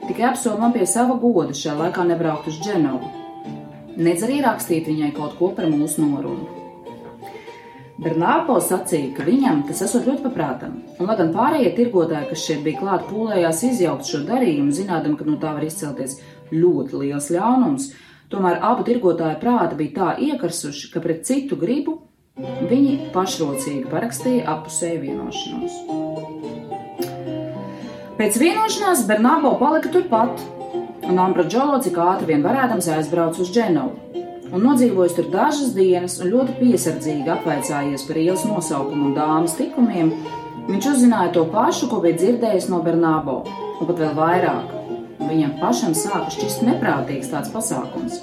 Tikai 0.08 0.32
apsolu 0.32 0.62
man 0.62 0.74
pie 0.76 0.86
sava 0.90 1.18
goda 1.22 1.56
šajā 1.58 1.78
laikā 1.86 2.08
nebraukt 2.10 2.50
uz 2.52 2.62
Dženovu, 2.62 3.12
nedz 3.98 4.26
arī 4.28 4.42
rakstīt 4.46 4.90
viņai 4.92 5.14
kaut 5.18 5.38
ko 5.40 5.54
par 5.58 5.70
mūsu 5.72 6.06
norunu. 6.06 6.61
Bernāpo 8.02 8.56
sacīja, 8.66 9.12
ka 9.14 9.26
viņam 9.28 9.60
tas 9.68 9.84
esot 9.86 10.08
ļoti 10.10 10.24
paprātam, 10.26 10.80
un 10.98 11.06
lai 11.06 11.16
gan 11.20 11.28
pārējie 11.36 11.70
tirgotāji, 11.78 12.32
kas 12.32 12.46
šeit 12.48 12.64
bija 12.66 12.80
klāt, 12.80 13.04
pūlējās 13.12 13.62
izjaukt 13.68 14.10
šo 14.10 14.24
darījumu, 14.26 14.74
zinādami, 14.74 15.20
ka 15.20 15.28
no 15.28 15.36
tā 15.42 15.52
var 15.54 15.68
izcelties 15.68 16.18
ļoti 16.50 17.04
liels 17.04 17.30
ļaunums, 17.36 17.92
tomēr 18.34 18.58
abu 18.66 18.88
tirgotāju 18.90 19.38
prāti 19.44 19.78
bija 19.84 19.94
tā 20.00 20.10
iekarsuši, 20.32 20.90
ka 20.96 21.04
pret 21.04 21.30
citu 21.30 21.60
gribu 21.62 22.00
viņi 22.42 23.14
pašrocīgi 23.14 23.86
parakstīja 23.94 24.50
apusēju 24.50 25.06
vienošanos. 25.06 25.78
Pēc 28.18 28.42
vienošanās 28.42 29.06
Bernābo 29.10 29.54
palika 29.62 29.94
turpat, 29.94 30.42
un 31.06 31.22
Ambrodžolo 31.22 31.78
cik 31.86 32.02
ātri 32.02 32.34
vien 32.34 32.42
varēdams 32.50 32.90
aizbrauca 32.98 33.46
uz 33.46 33.54
Dženovu. 33.54 34.11
Un 34.52 34.66
nodzīvojis 34.66 35.14
tur 35.16 35.28
dažas 35.32 35.72
dienas, 35.78 36.18
un 36.20 36.28
ļoti 36.34 36.58
piesardzīgi 36.58 37.30
apvaicājies 37.32 38.02
par 38.04 38.18
ielas 38.20 38.42
nosaukumu 38.44 39.06
un 39.08 39.14
dāmas 39.16 39.54
tikumiem, 39.56 40.10
viņš 40.68 40.88
uzzināja 40.92 41.32
to 41.38 41.46
pašu, 41.54 41.88
ko 41.88 42.02
bija 42.04 42.18
dzirdējis 42.20 42.68
no 42.74 42.82
Bernābo, 42.84 43.38
un 43.80 43.88
pat 43.88 44.02
vēl 44.02 44.12
vairāk. 44.18 44.76
Viņam 45.22 45.56
pašam 45.62 45.96
sāka 45.96 46.34
šķist 46.36 46.66
neprātīgs 46.68 47.32
tāds 47.32 47.54
pasākums. 47.54 48.20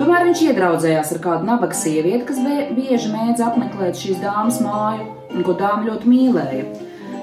Tomēr 0.00 0.24
viņš 0.30 0.46
iedraudzējās 0.48 1.12
ar 1.12 1.22
kādu 1.28 1.50
nabaga 1.50 1.76
sievieti, 1.76 2.24
kas 2.30 2.40
bieži 2.78 3.12
mēdz 3.12 3.44
apmeklēt 3.44 4.00
šīs 4.00 4.24
dāmas 4.24 4.62
māju, 4.64 5.12
un 5.28 5.44
ko 5.44 5.58
dāma 5.60 5.84
ļoti 5.90 6.08
mīlēja. 6.08 6.66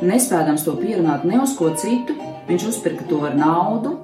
Nespējams 0.05 0.69
to 0.69 0.77
pierunāt 0.77 1.25
ne 1.25 1.41
uz 1.41 1.57
ko 1.57 1.73
citu, 1.73 2.13
viņš 2.45 2.69
uzpirka 2.69 3.09
to 3.09 3.25
ar 3.25 3.33
naudu 3.37 3.97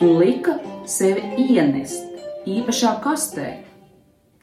un 0.00 0.20
lika 0.22 0.56
sevi 0.88 1.50
ienest 1.50 2.07
īpašā 2.56 2.94
kastē, 3.04 3.48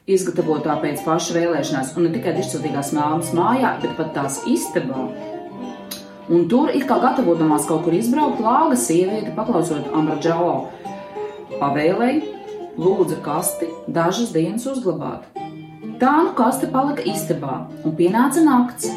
izgatavotā 0.06 0.76
pēc 0.82 1.02
paša 1.06 1.34
vēlēšanās, 1.36 1.94
un 1.98 2.06
ne 2.06 2.12
tikai 2.14 2.36
dišciltīgās 2.36 2.92
māmas 2.96 3.32
mājā, 3.36 3.76
bet 3.82 3.96
pat 3.98 4.12
tās 4.14 4.42
istabā. 4.50 5.08
Un 6.26 6.46
tur, 6.50 6.72
it 6.74 6.86
kā 6.88 6.98
gatavotamās 7.02 7.66
kaut 7.68 7.84
kur 7.86 7.94
izbraukt, 7.94 8.42
lāga 8.42 8.78
sieviete, 8.78 9.30
paklausot 9.36 9.92
Amraģao 9.94 10.54
pavēlēji, 11.60 12.22
lūdza 12.78 13.20
kasti 13.24 13.70
dažas 13.86 14.32
dienas 14.34 14.66
uzglabāt. 14.70 15.26
Tā 16.00 16.12
nu 16.26 16.34
kaste 16.36 16.68
palika 16.68 17.06
istabā, 17.08 17.62
un 17.86 17.94
pienāca 17.96 18.42
nakts. 18.44 18.90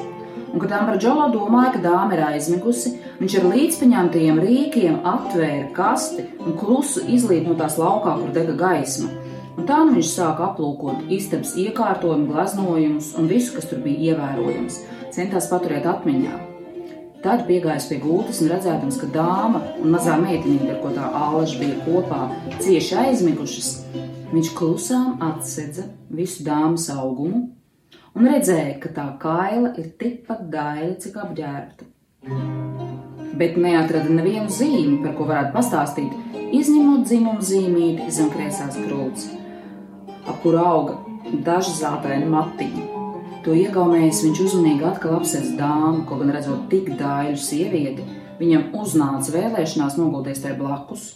Un, 0.49 0.57
kad 0.57 0.73
Ambradžolo 0.79 1.29
domāja, 1.31 1.75
ka 1.75 1.83
dāma 1.83 2.17
ir 2.17 2.23
aizmigusi, 2.31 2.95
viņš 3.19 3.38
ar 3.39 3.47
līdzpaņemtajiem 3.53 4.39
rīkiem 4.43 4.99
atvēra 5.07 5.71
kasti 5.75 6.25
un 6.39 6.55
klusu 6.59 7.03
izlīd 7.11 7.47
no 7.47 7.55
tās 7.59 7.77
laukā, 7.79 8.15
kur 8.21 8.31
dega 8.35 8.55
gaisma. 8.59 9.11
Un 9.59 9.65
tā 9.67 9.81
nu 9.83 9.97
viņš 9.97 10.11
sāka 10.13 10.45
aplūkot 10.53 11.09
istabas 11.11 11.51
iekārtojumu, 11.59 12.29
gleznojumus 12.31 13.11
un 13.19 13.27
visu, 13.27 13.51
kas 13.57 13.67
tur 13.67 13.81
bija 13.83 14.13
ievērojams, 14.13 14.79
centās 15.15 15.49
paturēt 15.51 15.88
atmiņā. 15.89 16.38
Tad 17.19 17.43
piegājis 17.49 17.89
pie 17.89 17.97
gultas 17.99 18.39
un 18.39 18.47
redzēdams, 18.53 19.01
ka 19.01 19.09
dāma 19.11 19.59
un 19.81 19.91
mazā 19.91 20.15
meitiņa, 20.21 20.69
ar 20.71 20.79
ko 20.79 20.93
tā 20.95 21.09
ālaža 21.19 21.59
bija 21.59 21.81
kopā, 21.83 22.21
cieši 22.63 22.95
aizmigušas, 23.01 23.69
viņš 24.31 24.53
klusām 24.55 25.17
atsedza 25.27 25.89
visu 26.07 26.47
dāmas 26.47 26.88
augumu 26.95 27.49
un 28.15 28.31
redzēja, 28.31 28.79
ka 28.79 28.95
tā 28.95 29.09
kaila 29.19 29.75
ir 29.75 29.91
tikpat 29.99 30.47
daļa, 30.53 30.93
cik 31.03 31.19
apģērbta. 31.25 31.91
Bet 33.39 33.55
neatrada 33.55 34.11
nevienu 34.11 34.51
zīmi, 34.51 34.97
par 35.03 35.13
ko 35.15 35.27
varētu 35.29 35.53
pastāstīt, 35.55 36.15
izņemot 36.55 37.05
dzimumu 37.07 37.45
zīmīti 37.45 38.09
zem 38.11 38.27
kreisās 38.33 38.75
krūts, 38.75 39.29
ap 40.27 40.41
kuru 40.43 40.59
auga 40.59 40.97
daži 41.45 41.77
zeltaini 41.77 42.27
matiņi. 42.27 42.88
To 43.45 43.55
iegaumējis 43.55 44.23
viņš 44.25 44.41
uzmanīgi 44.43 44.88
atkal 44.89 45.15
apsēs 45.21 45.53
dāmu, 45.55 46.03
ko 46.09 46.19
gan 46.19 46.33
redzot 46.35 46.67
tik 46.71 46.91
dāļu 46.99 47.39
sievieti, 47.39 48.03
viņam 48.41 48.73
uznāca 48.81 49.35
vēlēšanās 49.38 49.95
nogulties 49.99 50.43
tajā 50.43 50.59
blakus, 50.59 51.13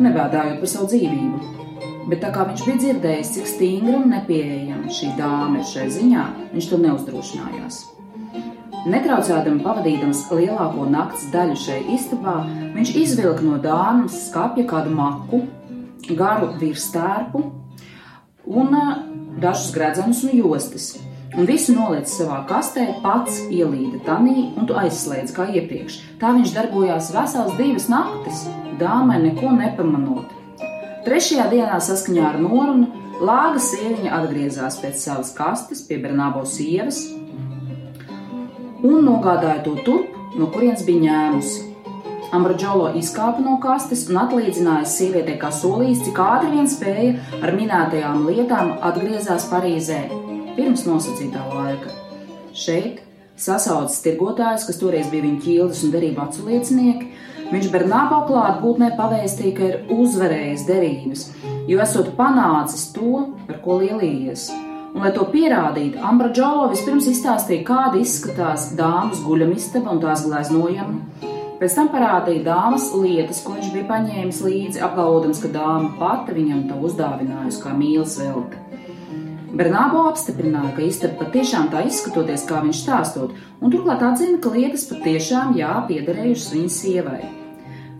nebēdājot 0.00 0.62
par 0.62 0.72
savu 0.72 0.88
dzīvību. 0.94 1.58
Bet 2.08 2.24
tā 2.24 2.32
kā 2.34 2.48
viņš 2.48 2.64
bija 2.66 2.80
dzirdējis, 2.86 3.36
cik 3.36 3.50
stingra 3.52 4.00
un 4.00 4.08
nepieejama 4.16 4.90
šī 4.96 5.12
dāma 5.20 5.60
ir 5.60 5.68
šai 5.68 5.90
ziņā, 5.92 6.28
viņš 6.56 6.70
to 6.72 6.80
neuzdrošinājās. 6.88 7.82
Netraucēdam 8.82 9.60
pavadīdams 9.62 10.24
lielāko 10.34 10.88
nakts 10.90 11.28
daļu 11.30 11.54
šai 11.54 11.76
istabā, 11.94 12.40
viņš 12.74 12.90
izvilka 12.98 13.44
no 13.46 13.60
dāmas 13.62 14.16
skapja 14.24 14.64
kādu 14.66 14.90
maku, 14.96 15.44
garu 16.18 16.48
virsstērpu 16.58 17.44
un 18.50 18.74
dažus 19.38 19.70
gredzenus 19.76 20.24
un 20.26 20.34
jostas. 20.40 20.88
Un 21.38 21.46
visu 21.46 21.76
noliec 21.76 22.10
savā 22.10 22.40
kastē, 22.50 22.88
pats 23.04 23.38
ielīda 23.54 24.02
tanī 24.08 24.50
un 24.58 24.66
tu 24.66 24.74
aizslēdz 24.76 25.30
kā 25.36 25.46
iepriekš. 25.54 26.00
Tā 26.18 26.34
viņš 26.34 26.58
darbojās 26.58 27.14
vesels 27.14 27.54
divas 27.60 27.86
naktis, 27.88 28.44
dāmai 28.82 29.22
neko 29.28 29.54
nepamanot. 29.62 30.26
Trešajā 31.06 31.46
dienā 31.54 31.78
saskaņā 31.78 32.26
ar 32.34 32.42
norunu 32.42 32.90
Lāga 33.22 33.60
sieviņa 33.62 34.10
atgriezās 34.16 34.80
pēc 34.82 34.98
savas 34.98 35.28
kastes 35.36 35.84
pie 35.86 36.00
Bernābo 36.02 36.42
sievas 36.48 37.04
un 38.82 39.04
nogādāja 39.06 39.62
to 39.66 39.76
turp, 39.86 40.16
no 40.38 40.48
kurienes 40.54 40.84
bija 40.86 41.04
ņēmusi. 41.06 41.68
Ambrodžolo 42.32 42.92
izkāpa 42.96 43.44
no 43.44 43.58
kastes 43.60 44.06
un 44.08 44.22
atlīdzināja 44.22 44.88
sievietei, 44.88 45.36
kā 45.40 45.50
solījis, 45.52 46.06
cik 46.06 46.20
ātri 46.24 46.54
vien 46.54 46.70
spēja 46.70 47.40
ar 47.42 47.52
minētajām 47.58 48.22
lietām 48.28 48.76
atgriezās 48.80 49.50
Parīzē 49.50 50.06
pirms 50.56 50.86
nosacītā 50.88 51.42
laika. 51.52 51.92
Šeit 52.56 53.02
sasaucas 53.36 54.00
tirgotājs, 54.04 54.64
kas 54.68 54.80
toreiz 54.80 55.12
bija 55.12 55.26
viņa 55.26 55.44
ķildes 55.44 55.84
un 55.84 55.92
derību 55.92 56.24
aculiecinieki, 56.24 57.12
Viņš 57.52 57.66
Bernābo 57.68 58.22
klātbūtnē 58.30 58.94
pavēstīja, 58.96 59.52
ka 59.58 59.66
ir 59.66 59.90
uzvarējis 59.92 60.62
derības, 60.64 61.24
jo 61.68 61.82
esot 61.84 62.14
panācis 62.16 62.86
to, 62.94 63.26
par 63.44 63.58
ko 63.60 63.76
lielījies. 63.82 64.46
Un, 64.92 65.00
lai 65.00 65.10
to 65.16 65.24
pierādītu, 65.32 66.00
Ambra 66.04 66.28
Džolo 66.34 66.68
vispirms 66.72 67.08
izstāstīja, 67.08 67.64
kāda 67.68 68.00
izskatās 68.02 68.70
dāmas 68.76 69.22
guļamistaba 69.24 69.94
un 69.94 70.02
tās 70.02 70.26
gleznojuma. 70.26 71.28
Pēc 71.62 71.76
tam 71.78 71.88
parādīja 71.92 72.44
dāmas 72.48 72.88
lietas, 72.92 73.40
ko 73.44 73.56
viņš 73.56 73.70
bija 73.72 73.88
paņēmis 73.88 74.40
līdzi, 74.44 74.82
apgalvodams, 74.84 75.40
ka 75.42 75.52
dāma 75.54 75.92
pati 76.00 76.36
viņam 76.36 76.64
to 76.68 76.80
uzdāvinājusi 76.88 77.62
kā 77.62 77.74
mīlas 77.76 78.16
velti. 78.20 78.62
Bernābo 79.52 80.06
apstiprināja, 80.08 80.72
ka 80.76 80.86
istaba 80.86 81.20
patiešām 81.24 81.68
tā 81.72 81.84
izskatoties, 81.88 82.48
kā 82.48 82.64
viņš 82.64 82.82
stāstot, 82.86 83.36
un 83.60 83.72
turklāt 83.72 84.02
atzina, 84.04 84.40
ka 84.42 84.52
lietas 84.56 84.88
patiešām 84.90 85.54
jā 85.60 85.76
piederējušas 85.88 86.52
viņa 86.56 86.74
sievai 86.80 87.22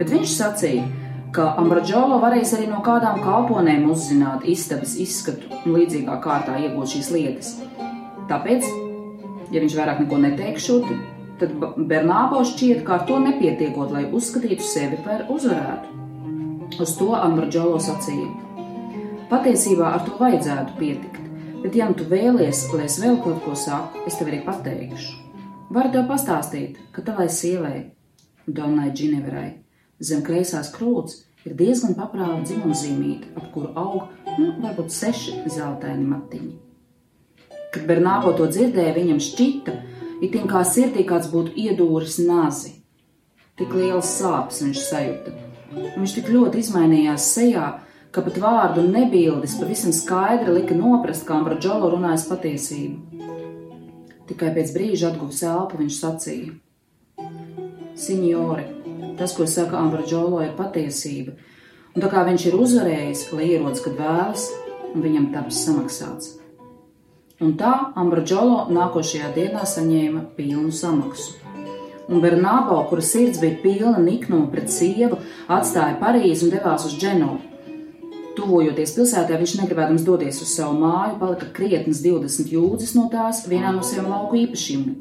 bet 0.03 0.11
viņš 0.13 0.35
sacīja, 0.35 0.85
ka 1.33 1.55
Ambrodžolo 1.61 2.19
varēs 2.21 2.53
arī 2.57 2.67
no 2.69 2.83
kādām 2.85 3.23
kalponēm 3.25 3.87
uzzināt 3.91 4.45
istabas 4.49 4.93
izskatu 5.01 5.49
un 5.63 5.79
līdzīgā 5.79 6.19
kārtā 6.25 6.59
iegūt 6.61 6.93
šīs 6.93 7.09
lietas. 7.15 7.55
Tāpēc, 8.29 8.67
ja 9.55 9.63
viņš 9.63 9.77
vairāk 9.79 10.03
neko 10.03 10.19
neteikšot, 10.27 10.91
tad 11.41 11.55
Bernābo 11.89 12.43
šķiet, 12.45 12.83
ka 12.85 12.99
ar 12.99 13.07
to 13.09 13.17
nepietiekot, 13.25 13.95
lai 13.97 14.05
uzskatītu 14.13 14.67
sevi 14.67 15.01
par 15.07 15.25
uzvarētu. 15.33 15.99
Uz 16.81 16.95
to 17.01 17.11
Ambrodžolo 17.17 17.81
sacīja: 17.81 18.29
Patiesībā 19.33 19.89
ar 19.97 20.05
to 20.05 20.21
vajadzētu 20.21 20.77
pietikt, 20.79 21.19
bet, 21.65 21.73
ja 21.77 21.89
nu 21.89 21.97
tu 21.97 22.05
vēlies, 22.13 22.67
lai 22.77 22.87
es 22.91 23.01
vēl 23.01 23.17
kaut 23.25 23.41
ko 23.47 23.57
saku, 23.57 24.05
es 24.09 24.21
tev 24.21 24.29
arī 24.29 24.45
pateikšu. 24.45 25.19
Varu 25.73 25.97
tev 25.97 26.09
pastāstīt, 26.13 26.77
ka 26.93 27.05
tavai 27.05 27.31
sievai, 27.33 27.77
Donai 28.45 28.91
Džineverai, 28.93 29.62
Zem 30.03 30.23
kreisās 30.27 30.73
krūts 30.75 31.21
ir 31.47 31.55
diezgan 31.59 31.95
paprāta 31.95 32.41
dzimumzīmīte, 32.49 33.33
ap 33.39 33.51
kuru 33.55 33.71
aug, 33.79 34.11
nu, 34.39 34.51
varbūt 34.63 34.91
seši 34.91 35.43
zeltaini 35.47 36.07
matiņi. 36.11 36.53
Kad 37.73 37.87
Bernābo 37.89 38.33
to 38.37 38.49
dzirdēja, 38.51 38.97
viņam 38.99 39.21
šķita, 39.23 39.77
it 40.27 40.35
kā 40.51 40.65
sirdī 40.67 41.07
kāds 41.07 41.31
būtu 41.33 41.55
iedūris 41.59 42.19
nazi. 42.27 42.75
Tik 43.59 43.73
liels 43.77 44.11
sāpes 44.19 44.63
viņš 44.65 44.83
sajūta. 44.89 45.37
Viņš 45.97 46.17
tik 46.19 46.29
ļoti 46.35 46.61
izmainījās 46.63 47.31
sejā, 47.37 47.67
ka 48.13 48.27
pat 48.27 48.37
vārdu 48.43 48.85
nebildes 48.89 49.55
pavisam 49.61 49.95
skaidri 49.95 50.59
lika 50.59 50.77
noprast, 50.77 51.25
kā 51.29 51.39
Ambrodžolo 51.39 51.95
runājas 51.95 52.27
patiesību. 52.29 53.31
Tikai 54.29 54.53
pēc 54.57 54.75
brīža 54.75 55.13
atguvis 55.13 55.43
elpu, 55.47 55.81
viņš 55.81 55.99
sacīja: 56.03 56.53
Signori, 57.99 58.67
Tas, 59.23 59.37
ko 59.39 59.45
saka 59.47 59.79
Ambrodžolo, 59.79 60.41
ir 60.43 60.57
patiesība. 60.59 61.37
Un 61.95 62.03
tā 62.03 62.09
kā 62.11 62.25
viņš 62.27 62.47
ir 62.49 62.55
uzvarējis, 62.59 63.21
lai 63.37 63.45
ierodas, 63.53 63.83
kad 63.85 63.95
vēlas, 63.95 64.49
un 64.89 65.05
viņam 65.05 65.29
taps 65.31 65.61
samaksāts. 65.63 66.33
Un 67.39 67.53
tā 67.61 67.71
Ambrodžolo 68.03 68.65
nākošajā 68.75 69.29
dienā 69.37 69.63
saņēma 69.63 70.25
pilnu 70.35 70.75
samaksu. 70.75 71.37
Un 72.11 72.19
Bernābo, 72.25 72.81
kura 72.91 73.05
sirds 73.07 73.39
bija 73.39 73.61
pilna 73.63 74.03
niknuma 74.03 74.51
pret 74.51 74.75
sievu, 74.75 75.21
atstāja 75.47 76.01
Parīzi 76.03 76.49
un 76.49 76.57
devās 76.57 76.89
uz 76.91 76.99
Dženovu. 76.99 77.39
Tuvojoties 78.35 78.97
pilsētā, 78.99 79.39
viņš 79.39 79.55
negribēdams 79.61 80.09
doties 80.09 80.43
uz 80.43 80.51
savu 80.57 80.81
māju, 80.83 81.15
palika 81.23 81.53
krietnes 81.55 82.03
20 82.03 82.51
jūdzes 82.59 82.99
no 82.99 83.07
tās 83.15 83.47
vienā 83.47 83.71
no 83.71 83.87
saviem 83.87 84.11
lauku 84.11 84.43
īpašumiem, 84.49 84.99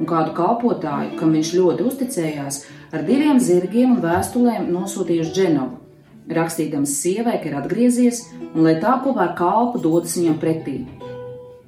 un 0.00 0.08
kādu 0.08 0.34
kalpotāju, 0.34 1.14
kam 1.20 1.38
viņš 1.38 1.54
ļoti 1.60 1.90
uzticējās, 1.92 2.62
ar 2.92 3.04
diviem 3.06 3.38
zirgiem 3.42 3.96
un 3.96 4.02
vēstulēm 4.04 4.70
nosūtīja 4.74 5.26
uz 5.26 5.32
Dženovu, 5.34 5.78
rakstīdams 6.30 6.94
sievai, 7.02 7.38
ka 7.42 7.50
ir 7.50 7.58
atgriezies 7.58 8.24
un 8.52 8.64
lai 8.66 8.76
tā 8.82 8.96
kopā 9.04 9.28
ar 9.28 9.36
kalpu 9.38 9.82
dodas 9.82 10.16
viņam 10.18 10.38
pretī. 10.42 10.78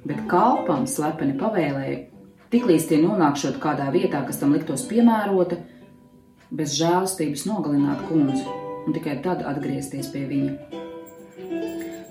Bet 0.03 0.25
kalpam 0.31 0.87
slepeni 0.89 1.37
pavēlēja, 1.39 1.99
tiklīdz 2.51 2.89
tie 2.89 2.99
nonākšot 3.03 3.59
kādā 3.63 3.87
vietā, 3.95 4.25
kas 4.27 4.41
tam 4.41 4.55
liktos 4.55 4.83
piemērota, 4.89 5.61
bez 6.53 6.75
žēlstības 6.77 7.47
nogalināt 7.49 8.03
kundzi 8.09 8.45
un 8.83 8.95
tikai 8.95 9.21
tad 9.23 9.45
atgriezties 9.47 10.11
pie 10.11 10.27
viņa. 10.27 10.82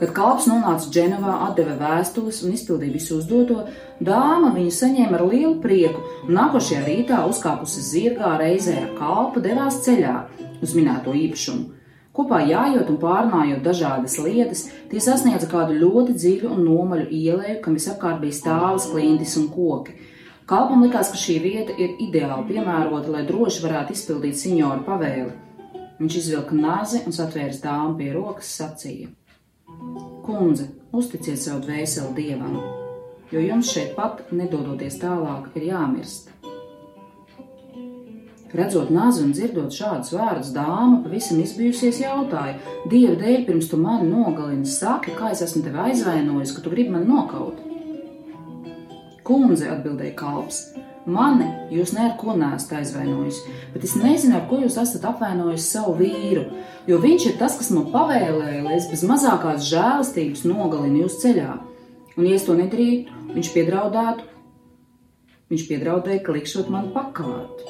Kad 0.03 0.11
kalps 0.17 0.49
nonāca 0.51 0.89
Dženovā, 0.91 1.33
atdeva 1.47 1.77
vēstules 1.79 2.41
un 2.43 2.57
izpildīja 2.57 2.97
visu 2.97 3.21
uzdoto, 3.21 3.61
dāma 4.03 4.49
viņu 4.51 4.73
saņēma 4.75 5.15
ar 5.15 5.23
lielu 5.29 5.53
prieku, 5.63 6.01
un 6.27 6.35
nākošajā 6.35 6.81
rītā 6.89 7.21
uzkāpusi 7.31 7.85
zirgā 7.87 8.33
reizē 8.41 8.75
ar 8.81 8.89
kalpu 8.97 9.39
devās 9.45 9.79
ceļā 9.85 10.17
uz 10.59 10.75
minēto 10.75 11.15
īpašumu. 11.15 11.79
Kopā 12.19 12.43
jājot 12.49 12.91
un 12.91 12.99
pārnājot 13.05 13.63
dažādas 13.63 14.19
lietas, 14.27 14.65
tie 14.91 15.05
sasniedza 15.07 15.47
kādu 15.55 15.79
ļoti 15.79 16.19
dziļu 16.19 16.51
un 16.51 16.67
nomaļu 16.67 17.07
ielēju, 17.21 17.61
kam 17.63 17.79
visapkārt 17.79 18.19
bija 18.27 18.41
stāvas, 18.41 18.91
klintis 18.91 19.39
un 19.39 19.47
koki. 19.55 19.95
Kalpam 20.51 20.83
likās, 20.83 21.15
ka 21.15 21.23
šī 21.29 21.39
vieta 21.47 21.79
ir 21.79 21.95
ideāli 22.03 22.51
piemērota, 22.51 23.07
lai 23.15 23.23
droši 23.31 23.63
varētu 23.69 23.95
izpildīt 23.95 24.43
senjora 24.43 24.83
pavēli. 24.83 25.31
Viņš 26.03 26.23
izvilka 26.25 26.59
nāzi 26.59 27.07
un 27.07 27.15
satvērs 27.15 27.63
dāmu 27.63 28.01
pie 28.03 28.11
rokas, 28.19 28.51
sacīja: 28.59 29.15
Kundze, 30.27 30.69
uzticiet 30.95 31.41
savu 31.43 31.65
dvēseli 31.67 32.15
dievam, 32.19 32.59
jo 33.33 33.41
jums 33.43 33.73
šeit 33.75 33.97
pat, 33.97 34.23
nedodoties 34.31 35.01
tālāk, 35.03 35.51
ir 35.59 35.71
jāmirst. 35.73 36.31
Redzot 38.53 38.91
nazi 38.93 39.23
un 39.25 39.31
dzirdot 39.33 39.73
šādus 39.73 40.13
vārdus, 40.13 40.51
dāma 40.53 40.99
pavisam 41.01 41.39
izbijusies 41.41 42.03
jautāja: 42.03 42.59
Dieva 42.93 43.17
dēļ, 43.23 43.47
pirms 43.47 43.71
tu 43.71 43.79
mani 43.81 44.11
nogalini, 44.11 44.69
saki, 44.69 45.15
kā 45.17 45.31
es 45.33 45.41
esmu 45.47 45.63
tevi 45.65 45.81
aizvainojis, 45.87 46.53
ka 46.53 46.65
tu 46.65 46.73
gribi 46.75 46.93
mani 46.93 47.09
nokaut. 47.09 47.63
Kundze, 49.25 49.71
atbildēja 49.73 50.13
kalps, 50.19 50.67
mani 51.07 51.49
jūs 51.73 51.93
neko 51.97 52.37
neesat 52.39 52.77
aizvainojis, 52.81 53.41
bet 53.75 53.85
es 53.87 53.95
nezinu, 53.99 54.37
ar 54.39 54.47
ko 54.51 54.61
jūs 54.63 54.79
esat 54.83 55.05
apvainojis 55.09 55.67
savu 55.75 55.97
vīru, 55.99 56.45
jo 56.87 56.99
viņš 57.03 57.27
ir 57.31 57.39
tas, 57.41 57.57
kas 57.59 57.73
man 57.75 57.89
pavēlēja, 57.93 58.63
lai 58.67 58.77
es 58.79 58.89
bez 58.91 59.05
mazākās 59.09 59.67
žēlastības 59.71 60.45
nogalinu 60.49 61.05
jūs 61.05 61.19
ceļā. 61.25 61.59
Un, 62.13 62.27
ja 62.29 62.37
es 62.37 62.47
to 62.47 62.55
nedarītu, 62.57 63.15
viņš 63.33 63.53
piedraudētu, 63.55 64.27
viņš 65.53 65.69
piedraudēja, 65.71 66.25
ka 66.25 66.37
likšot 66.37 66.69
man 66.73 66.91
pakāpt. 66.95 67.65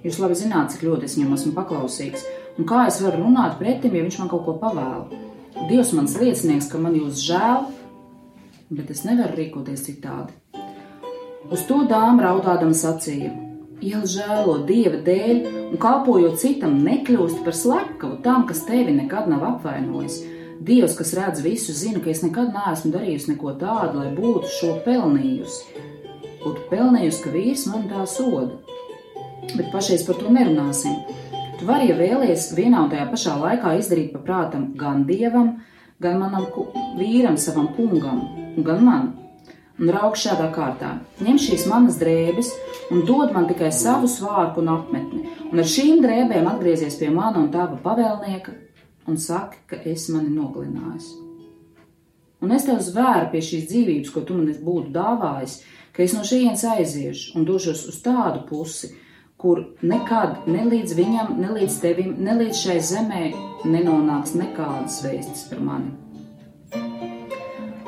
Jūs 0.00 0.16
labi 0.22 0.38
zināt, 0.40 0.72
cik 0.72 0.86
ļoti 0.88 1.06
es 1.06 1.18
viņam 1.18 1.34
esmu 1.36 1.52
paklausīgs, 1.58 2.24
un 2.56 2.68
kā 2.68 2.86
es 2.88 3.02
varu 3.04 3.20
runāt 3.26 3.58
pretim, 3.60 3.92
ja 3.92 4.06
viņš 4.06 4.22
man 4.22 4.32
kaut 4.32 4.46
ko 4.48 4.56
pavēla. 4.62 5.26
Dievs 5.68 5.92
mans 5.92 6.16
liecinieks, 6.16 6.70
ka 6.72 6.80
man 6.80 6.96
jūs 6.96 7.20
žēl, 7.26 7.66
bet 8.72 8.94
es 8.94 9.04
nevaru 9.04 9.36
rīkoties 9.36 9.84
citādi. 9.90 10.39
Uz 11.48 11.62
to 11.64 11.78
dāma 11.88 12.26
raudādama 12.26 12.76
sacīja: 12.76 13.30
Ja 13.80 14.02
žēlo 14.04 14.58
dieva 14.68 14.98
dēļ 15.06 15.38
un 15.70 15.78
kalpojot 15.80 16.36
citam, 16.42 16.74
nekļūst 16.84 17.40
par 17.46 17.56
slepkavu 17.56 18.18
tam, 18.26 18.44
kas 18.50 18.66
tevi 18.68 18.92
nekad 18.92 19.30
nav 19.30 19.46
apvainojis. 19.54 20.18
Dievs, 20.60 20.92
kas 20.98 21.14
redz 21.16 21.40
visu, 21.40 21.72
zina, 21.72 22.02
ka 22.04 22.10
es 22.12 22.20
nekad 22.20 22.52
neesmu 22.52 22.92
darījusi 22.92 23.32
neko 23.32 23.54
tādu, 23.62 24.02
lai 24.02 24.10
būtu 24.12 24.50
šo 24.58 24.74
pelnījusi. 24.84 25.86
Būtu 26.42 26.66
pelnījusi, 26.68 27.22
ka 27.24 27.32
vīrs 27.32 27.64
man 27.70 27.88
tā 27.88 28.04
soda. 28.04 28.60
Bet 29.54 29.72
pašais 29.72 30.04
par 30.04 30.20
to 30.20 30.28
nerunāsim. 30.28 31.00
Tu 31.56 31.68
vari, 31.68 31.88
ja 31.88 31.96
vēlies, 31.96 32.50
vienā 32.58 32.84
un 32.84 32.92
tajā 32.92 33.08
pašā 33.08 33.38
laikā 33.40 33.72
izdarīt 33.80 34.12
pa 34.12 34.20
prātam 34.28 34.74
gan 34.76 35.06
dievam, 35.08 35.56
gan 36.04 36.20
manam 36.20 36.44
vīram, 37.00 37.40
savam 37.40 37.72
kungam, 37.78 38.20
gan 38.60 38.84
man 38.84 39.08
un 39.80 39.92
rauk 39.94 40.18
šādā 40.20 40.50
kārtā. 40.54 40.92
Ņem 41.24 41.38
šīs 41.40 41.66
manas 41.70 41.98
drēbes 42.00 42.52
un 42.92 43.04
dod 43.08 43.32
man 43.34 43.48
tikai 43.48 43.72
savu 43.72 44.10
svārku 44.10 44.60
un 44.62 44.74
apmetni, 44.74 45.24
un 45.50 45.62
ar 45.62 45.68
šīm 45.68 46.02
drēbēm 46.04 46.48
atgriezies 46.50 46.98
pie 47.00 47.10
mana 47.14 47.40
un 47.40 47.50
tava 47.54 47.80
pavēlnieka 47.80 48.54
un 49.08 49.18
saki, 49.18 49.64
ka 49.70 49.80
esi 49.88 50.12
mani 50.14 50.32
nogalinājis. 50.34 51.10
Un 52.40 52.54
es 52.56 52.64
tev 52.64 52.80
zvēru 52.84 53.28
pie 53.32 53.42
šīs 53.44 53.68
dzīvības, 53.68 54.12
ko 54.14 54.24
tu 54.24 54.36
man 54.36 54.52
būtu 54.64 54.92
dāvājis, 54.94 55.60
ka 55.92 56.04
es 56.04 56.14
no 56.16 56.24
šejienes 56.24 56.64
aiziešu 56.74 57.36
un 57.36 57.48
došos 57.48 57.86
uz 57.90 58.00
tādu 58.04 58.44
pusi, 58.48 58.94
kur 59.40 59.62
nekad 59.80 60.46
ne 60.48 60.66
līdz 60.68 60.96
viņam, 60.96 61.34
ne 61.40 61.52
līdz 61.56 61.80
tevim, 61.80 62.14
ne 62.20 62.36
līdz 62.40 62.62
šai 62.64 62.78
zemē 62.92 63.24
nenonāks 63.64 64.36
nekādas 64.36 65.00
vēstis 65.04 65.48
par 65.48 65.64
mani. 65.64 66.09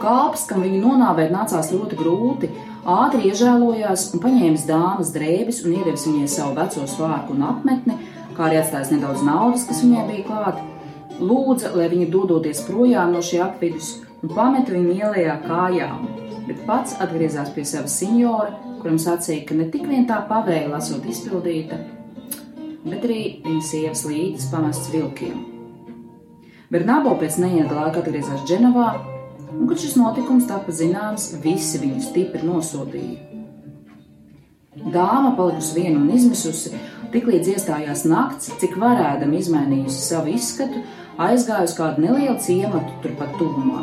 Kāps, 0.03 0.49
kam 0.51 0.65
viņu 0.65 0.81
nonāvēt 0.83 1.31
nācās 1.31 1.69
ļoti 1.71 1.97
grūti, 2.01 2.49
ātri 2.91 3.29
iežēlojās 3.31 4.09
un 4.17 4.23
paņēma 4.25 4.65
dāmas 4.67 5.13
drēbes 5.15 5.61
un 5.63 5.77
iedevis 5.77 6.09
viņai 6.09 6.31
savu 6.31 6.57
veco 6.57 6.87
svārku 6.91 7.37
un 7.37 7.45
apmetni, 7.47 7.95
kā 8.35 8.49
arī 8.49 8.59
atstājis 8.59 8.91
nedaudz 8.97 9.23
naudas, 9.23 9.69
kas 9.69 9.85
viņai 9.85 10.07
bija 10.09 10.25
klāta. 10.27 10.65
Lūdza, 11.23 11.71
lai 11.77 11.87
viņa 11.93 12.09
dodoties 12.11 12.65
projām 12.67 13.15
no 13.15 13.23
šī 13.23 13.39
apvidus 13.45 13.93
un 14.25 14.35
pameta 14.35 14.75
viņu 14.75 14.97
ielējā 14.97 15.39
kājām, 15.45 16.03
bet 16.49 16.67
pats 16.67 16.99
atgriezās 17.05 17.55
pie 17.55 17.63
sava 17.69 17.87
senjora, 17.87 18.51
kuram 18.83 18.99
sacīja, 18.99 19.47
ka 19.47 19.61
ne 19.61 19.69
tik 19.71 19.87
vien 19.87 20.09
tā 20.11 20.19
pavēle 20.27 20.75
esot 20.81 21.07
izpildīta, 21.07 21.79
bet 22.89 23.07
arī 23.07 23.23
viņa 23.47 23.65
sievas 23.71 24.03
līdzi 24.11 24.51
pamests 24.51 24.91
vilkiem. 24.91 25.39
Bernābo 26.73 27.15
pēc 27.21 27.39
neilga 27.39 27.85
laika 27.85 28.03
atgriezās 28.03 28.47
Dženovā 28.49 29.12
un, 29.59 29.69
kad 29.69 29.81
šis 29.81 29.99
notikums 30.01 30.49
tika 30.51 30.75
zināms, 30.75 31.31
visi 31.45 31.81
viņu 31.83 32.03
stipri 32.09 32.43
nosodīja. 32.47 33.29
Dāma 34.73 35.35
palikusi 35.37 35.77
viena 35.77 36.01
un 36.01 36.09
izmisusi, 36.17 36.73
tiklīdz 37.13 37.51
iestājās 37.55 38.07
nakts, 38.09 38.55
cik 38.61 38.79
varēdama 38.81 39.37
izmainījusi 39.37 39.99
savu 40.01 40.33
izskatu, 40.33 40.81
aizgāja 41.21 41.69
uz 41.69 41.75
kādu 41.77 42.05
nelielu 42.07 42.39
ciematu 42.41 42.97
turpat 43.05 43.35
tuvumā, 43.37 43.83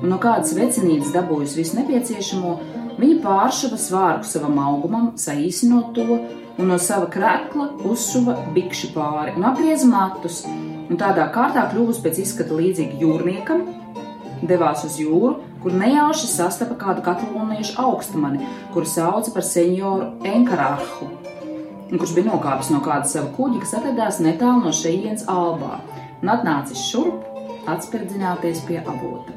un 0.00 0.08
no 0.08 0.16
kādas 0.22 0.54
vecinītes 0.56 1.12
dabūjusi 1.12 1.60
visu 1.60 1.76
nepieciešamo, 1.76 2.54
viņa 3.00 3.18
pāršuva 3.24 3.80
svārku 3.80 4.28
savam 4.28 4.56
augumam, 4.64 5.10
saīsinot 5.20 5.92
to, 5.96 6.20
un 6.60 6.72
no 6.72 6.80
sava 6.80 7.08
krēkla 7.12 7.68
uzšuva 7.88 8.38
bikšu 8.56 8.94
pāri 8.96 9.36
un 9.36 9.44
apgrieza 9.48 9.88
matus, 9.88 10.42
un 10.48 10.98
tādā 11.00 11.28
kārtā 11.34 11.68
kļuvusi 11.70 12.04
pēc 12.04 12.24
izskata 12.24 12.56
līdzīga 12.56 13.00
jūrniekam, 13.04 13.62
devās 14.42 14.84
uz 14.86 14.98
jūru, 15.00 15.34
kur 15.62 15.74
nejauši 15.76 16.28
sastapa 16.30 16.76
kādu 16.80 17.04
katalāniešu 17.06 17.76
augstumani, 17.82 18.46
kuru 18.74 18.88
sauca 18.88 19.32
par 19.34 19.44
senjoru 19.46 20.12
Enkarāhu, 20.26 21.10
kurš 21.90 22.14
bija 22.16 22.30
nokāpis 22.30 22.70
no 22.72 22.80
kāda 22.84 23.10
sava 23.10 23.32
kuģa, 23.36 23.64
kas 23.64 23.76
atradās 23.80 24.20
netālu 24.24 24.64
no 24.64 24.72
šejienes 24.74 25.26
albā 25.28 25.80
un 26.22 26.32
atnācis 26.32 26.86
šurp 26.90 27.68
atspērdzināties 27.70 28.64
pie 28.68 28.80
avota. 28.80 29.36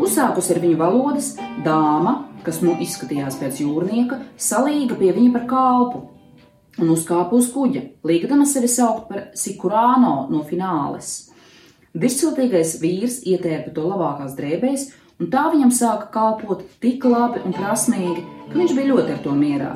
Uzsākus 0.00 0.48
ar 0.54 0.60
viņu 0.62 0.78
valodas, 0.80 1.34
dāma, 1.64 2.22
kas 2.46 2.62
nu 2.64 2.78
izskatījās 2.80 3.36
pēc 3.40 3.60
jūrnieka, 3.62 4.22
salīga 4.40 4.96
pie 4.98 5.12
viņa 5.14 5.34
par 5.36 5.46
kalpu 5.50 6.06
un 6.80 6.92
uzkāpa 6.94 7.36
uz 7.36 7.50
kuģa, 7.52 7.82
līgdama 8.06 8.46
sevi 8.48 8.70
saukt 8.72 9.10
par 9.10 9.26
Sikurāno 9.36 10.30
no 10.32 10.40
fināles. 10.48 11.31
Virsciltīgais 11.92 12.78
vīrs 12.80 13.18
ietērpa 13.28 13.68
to 13.76 13.82
labākās 13.84 14.32
drēbēs, 14.38 14.86
un 15.20 15.28
tā 15.32 15.42
viņam 15.52 15.72
sāka 15.76 16.06
kalpot 16.14 16.62
tik 16.80 17.04
labi 17.04 17.42
un 17.44 17.52
prasmīgi, 17.52 18.22
ka 18.48 18.56
viņš 18.56 18.72
bija 18.78 18.88
ļoti 18.88 19.12
ar 19.12 19.18
to 19.20 19.34
mierā. 19.36 19.72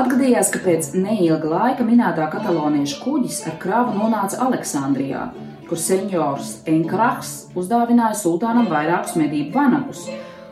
Atgadījās, 0.00 0.48
ka 0.50 0.62
pēc 0.64 0.94
neilga 0.96 1.50
laika 1.50 1.84
minētā 1.84 2.30
katalāniešu 2.32 3.02
kuģis 3.02 3.42
ar 3.50 3.58
kravu 3.60 3.98
nonāca 3.98 4.40
Aleksandrijā, 4.46 5.26
kur 5.68 5.78
senjors 5.78 6.54
Enkrahs 6.72 7.34
uzdāvināja 7.52 8.16
sultānam 8.22 8.70
vairākus 8.72 9.18
medību 9.20 9.52
vanagus. 9.58 10.06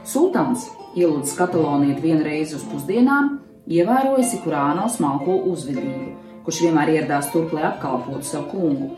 Sultāns, 0.04 0.68
ielūdzis 0.92 1.38
katalānieti 1.40 2.04
vienu 2.04 2.28
reizi 2.28 2.58
uz 2.60 2.68
pusdienām, 2.68 3.38
ievēroja 3.72 4.28
Sikurāno 4.28 4.84
smalko 4.92 5.40
uzvedību, 5.54 6.12
kurš 6.44 6.60
vienmēr 6.66 6.92
ieradās 6.98 7.32
turp, 7.32 7.56
lai 7.56 7.70
apkalpotu 7.72 8.28
savu 8.28 8.52
kungu 8.52 8.92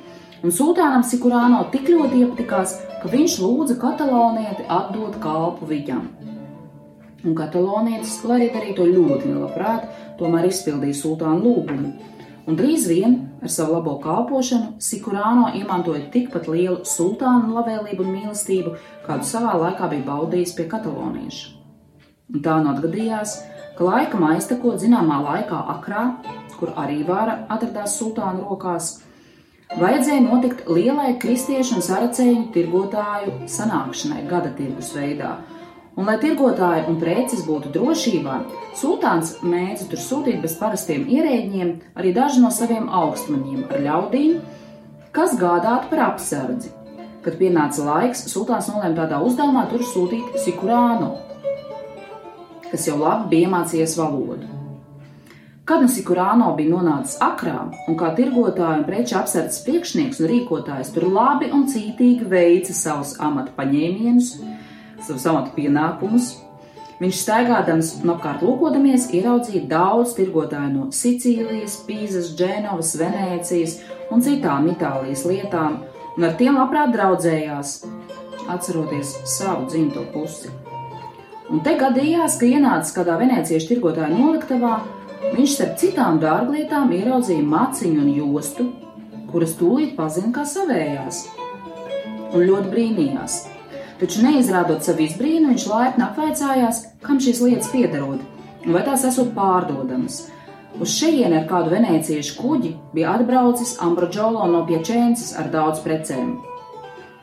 un 0.44 0.52
sultānam 0.52 1.04
Sikurāno 1.06 1.62
tik 1.72 1.88
ļoti 1.88 2.20
iepatikās, 2.20 2.76
ka 3.00 3.10
viņš 3.12 3.38
lūdza 3.40 3.78
katalonieti 3.80 4.66
atdot 4.68 5.16
kalpu 5.22 5.68
viņam. 5.70 6.04
Un 7.24 7.36
katalānietis, 7.38 8.18
lai 8.28 8.42
arī 8.42 8.50
darītu 8.52 8.84
ļoti 8.90 9.30
nelabprāt, 9.30 9.86
tomēr 10.18 10.50
izpildīja 10.50 10.98
sultāna 10.98 11.40
lūgumu. 11.40 11.94
Un 12.44 12.58
drīz 12.58 12.84
vien 12.90 13.14
ar 13.40 13.48
savu 13.48 13.78
labo 13.78 13.94
kalpošanu 14.02 14.74
Sikurāno 14.84 15.46
iemantoja 15.56 16.10
tikpat 16.12 16.50
lielu 16.52 16.82
sultāna 16.84 17.48
labvēlību 17.56 18.04
un 18.04 18.12
mīlestību, 18.18 18.74
kādu 19.06 19.24
savā 19.24 19.54
laikā 19.62 19.88
bija 19.94 20.04
baudījis 20.10 20.52
pie 20.58 20.68
katalānieša. 20.68 21.54
Un 22.34 22.44
tā 22.44 22.58
atgadījās, 22.60 23.38
ka 23.78 23.88
laika 23.88 24.20
aiztekot 24.28 24.76
zināmā 24.84 25.22
laikā 25.24 25.64
Akrā, 25.78 26.04
kur 26.58 26.76
arī 26.76 27.00
vāra 27.08 27.46
atradās 27.48 27.96
sultāna 27.96 28.44
rokās, 28.44 29.03
Vajadzēja 29.74 30.22
notikt 30.22 30.68
lielai 30.70 31.16
kristiešu 31.18 31.80
un 31.80 31.82
saracēņu 31.82 32.44
tirgotāju 32.54 33.32
sanākšanai 33.50 34.22
gada 34.30 34.52
tirgus 34.54 34.92
veidā, 34.94 35.34
Un, 35.94 36.08
lai 36.08 36.16
tirgotāji 36.18 36.88
un 36.90 36.96
preces 36.98 37.44
būtu 37.46 37.70
drošībā, 37.74 38.38
sultāns 38.74 39.36
mēdza 39.46 39.84
tur 39.92 40.00
sūtīt 40.02 40.40
bez 40.42 40.56
parastiem 40.58 41.04
ierēģiem 41.06 41.68
arī 41.94 42.10
daži 42.16 42.42
no 42.42 42.50
saviem 42.50 42.88
augstmaņiem 42.90 43.60
ar 43.68 43.84
ļaudīm, 43.84 44.40
kas 45.14 45.36
gādātu 45.38 45.92
par 45.92 46.02
apsardzi. 46.08 46.72
Kad 47.22 47.38
pienāca 47.38 47.86
laiks, 47.86 48.24
sultāns 48.32 48.66
nolēma 48.72 48.98
tādā 48.98 49.22
uzdevumā 49.22 49.68
tur 49.70 49.86
sūtīt 49.86 50.34
Sikurānu, 50.42 51.12
kas 52.72 52.90
jau 52.90 52.98
labi 52.98 53.30
bija 53.36 53.46
iemācījies 53.46 53.94
valodu. 54.00 54.50
Kad 55.64 55.80
nu 55.80 55.88
Sikurāno 55.88 56.50
bija 56.58 56.74
nonācis 56.74 57.16
akrā 57.24 57.56
un 57.88 57.94
kā 57.96 58.10
tirgotāja 58.18 58.82
un 58.82 58.82
preču 58.84 59.14
apsardzes 59.16 59.62
priekšnieks 59.64 60.18
un 60.20 60.28
rīkotājs 60.28 60.90
tur 60.92 61.06
labi 61.08 61.46
un 61.56 61.62
cītīgi 61.72 62.26
veica 62.28 62.74
savus 62.76 63.14
amata 63.16 63.54
paņēmienus, 63.56 64.34
savus 65.06 65.22
amata 65.30 65.54
pienākumus. 65.54 66.34
Viņš 66.98 67.20
staigādams 67.22 67.94
un 68.02 68.12
apkārt 68.12 68.44
lūkodamies, 68.44 69.06
ieraudzīja 69.16 69.62
daudz 69.70 70.12
tirgotāju 70.18 70.68
no 70.74 70.84
Sicīlijas, 70.92 71.78
Pīzes, 71.88 72.34
Dženovas, 72.36 72.92
Venēcijas 73.00 73.78
un 74.12 74.24
citām 74.26 74.68
Itālijas 74.68 75.24
lietām, 75.30 75.78
un 76.18 76.26
ar 76.28 76.36
tiem 76.36 76.60
labprāt 76.60 76.92
draudzējās, 76.92 77.72
atceroties 78.52 79.16
savu 79.32 79.64
dzimto 79.72 80.04
pusi. 80.12 80.52
Un 81.48 81.64
te 81.64 81.72
gadījās, 81.80 82.36
ka 82.36 82.52
ienācis 82.52 82.92
kādā 82.96 83.16
veneciešu 83.20 83.72
tirgotāja 83.72 84.12
noliktavā, 84.12 84.76
viņš 85.32 85.56
starp 85.56 85.80
citām 85.80 86.20
dārglietām 86.22 86.92
ieraudzīja 86.92 87.48
maciņu 87.48 88.04
un 88.04 88.12
jostu, 88.18 88.68
kuras 89.32 89.56
tūlīt 89.58 89.96
pazina 89.96 90.34
kā 90.36 90.44
savējās, 90.46 91.24
un 92.34 92.44
ļoti 92.44 92.72
brīnījās 92.76 93.42
taču 94.00 94.24
neizrādot 94.24 94.84
savu 94.84 95.04
izbrīnu, 95.06 95.50
viņš 95.52 95.66
laipni 95.70 96.04
apvaicājās, 96.06 96.80
kam 97.04 97.20
šīs 97.22 97.42
lietas 97.44 97.70
piederot 97.72 98.22
un 98.64 98.72
vai 98.76 98.82
tās 98.86 99.04
esot 99.08 99.34
pārdodamas. 99.36 100.24
Uz 100.80 100.90
šejienu 100.90 101.38
ar 101.38 101.44
kādu 101.46 101.70
veneciešu 101.70 102.34
kuģi 102.40 102.72
bija 102.96 103.12
atbraucis 103.14 103.76
Ambrožolo 103.84 104.48
no 104.50 104.64
Piečēnces 104.66 105.36
ar 105.38 105.52
daudz 105.52 105.84
precēm. 105.84 106.34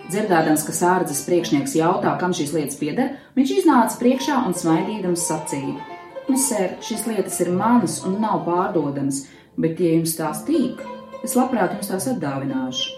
Dzirdēdams, 0.07 0.63
ka 0.67 0.75
sārdzes 0.75 1.25
priekšnieks 1.27 1.75
jautā, 1.79 2.15
kam 2.19 2.35
šīs 2.35 2.53
lietas 2.55 2.79
pieder, 2.79 3.15
viņš 3.35 3.55
iznāca 3.59 3.99
priekšā 3.99 4.43
un 4.47 4.55
smaidīdams 4.55 5.27
sacīja: 5.27 5.90
Misēr, 6.29 6.77
šīs 6.85 7.07
lietas 7.09 7.39
ir 7.43 7.49
manas 7.55 8.01
un 8.05 8.19
nav 8.21 8.43
pārdodamas, 8.45 9.25
bet, 9.57 9.79
ja 9.81 9.95
jums 9.95 10.13
tās 10.19 10.43
tīk, 10.47 10.81
es 11.25 11.33
labprāt 11.37 11.73
jums 11.75 11.89
tās 11.91 12.07
atdāvināšu. 12.13 12.97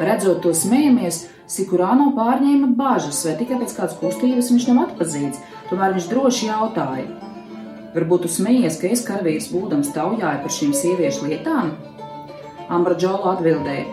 Redzot 0.00 0.40
to 0.44 0.54
smējamies, 0.56 1.26
Sikurāno 1.50 2.12
pārņēma 2.14 2.68
bažas, 2.78 3.24
vai 3.26 3.32
tikai 3.40 3.56
pēc 3.58 3.72
kādas 3.74 3.96
kustības 3.98 4.52
viņš 4.52 4.66
nav 4.70 4.84
atpazīts, 4.84 5.40
tomēr 5.66 5.96
viņš 5.96 6.06
droši 6.12 6.46
jautāja. 6.46 7.08
Varbūt 7.90 8.22
tu 8.22 8.30
smējies, 8.30 8.76
ka 8.78 8.92
es 8.94 9.02
karavīrs 9.02 9.48
būdams 9.50 9.90
taujāju 9.96 10.44
par 10.44 10.54
šīm 10.54 10.70
sieviešu 10.78 11.26
lietām? 11.26 11.72
Ambradžolo 12.70 13.32
atbildēja: 13.32 13.88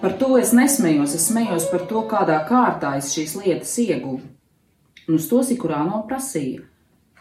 Par 0.00 0.14
to 0.20 0.36
es 0.38 0.54
nesmējos, 0.54 1.16
es 1.18 1.26
smējos 1.32 1.66
par 1.72 1.82
to, 1.90 2.04
kādā 2.12 2.38
kārtā 2.46 2.94
es 3.00 3.10
šīs 3.10 3.34
lietas 3.42 3.74
ieguvu. 3.82 4.20
Un 5.08 5.18
uz 5.18 5.26
to 5.26 5.42
Sikurāno 5.42 6.04
prasīja: 6.06 6.62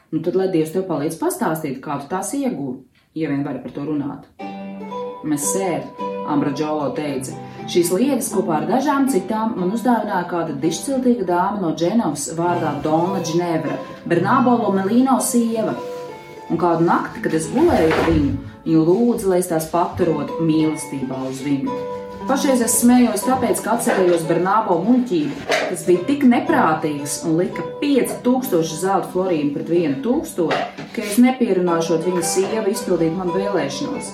Nu 0.09 0.23
tad, 0.25 0.35
lai 0.39 0.47
Dievs 0.53 0.73
tev 0.73 0.87
palīdz 0.89 1.19
pastāstīt, 1.21 1.81
kā 1.83 1.99
tu 2.01 2.09
tās 2.09 2.33
ieguvi, 2.33 2.79
ja 3.17 3.29
vien 3.29 3.43
vari 3.45 3.61
par 3.61 3.75
to 3.75 3.85
runāt. 3.85 4.25
Mēs 5.27 5.51
sēdi, 5.53 6.07
Ambradžolo 6.29 6.91
teica, 6.97 7.35
Šīs 7.69 7.91
lietas 7.93 8.31
kopā 8.33 8.55
ar 8.55 8.63
dažām 8.65 9.03
citām 9.13 9.51
man 9.59 9.69
uzdāvināja 9.75 10.25
kāda 10.31 10.55
dišciltīga 10.63 11.27
dāma 11.27 11.61
no 11.61 11.69
Dženovas 11.77 12.23
vārdā 12.33 12.71
Dona 12.81 13.21
Džnevra, 13.21 13.77
Bernābo 14.09 14.55
Lomelīno 14.63 15.19
sieva. 15.21 15.75
Un 16.49 16.57
kādu 16.57 16.89
nakti, 16.89 17.21
kad 17.27 17.37
es 17.37 17.45
gulēju 17.53 17.93
ar 17.93 18.03
viņu, 18.09 18.33
viņa 18.65 18.83
lūdza, 18.89 19.29
lai 19.29 19.43
es 19.43 19.53
tās 19.53 19.69
paturotu 19.69 20.41
mīlestībā 20.49 21.21
uz 21.29 21.45
viņu. 21.45 21.98
Pašreiz 22.29 22.59
es 22.61 22.75
smējos, 22.83 23.23
tāpēc, 23.25 23.57
ka 23.65 23.71
atcerējos 23.73 24.27
Bernābo 24.29 24.75
muļķību, 24.83 25.45
kas 25.49 25.81
bija 25.87 26.03
tik 26.05 26.27
neprātīgs 26.29 27.15
un 27.25 27.39
lika 27.39 27.63
5000 27.81 28.75
zelta 28.83 29.09
florīnu 29.15 29.55
pret 29.55 29.71
1000, 30.03 30.59
ka 30.93 31.01
es 31.01 31.15
nepierunāšot 31.23 32.05
viņa 32.05 32.21
sievu 32.29 32.69
izpildīt 32.69 33.15
man 33.17 33.33
vēlēšanos. 33.33 34.11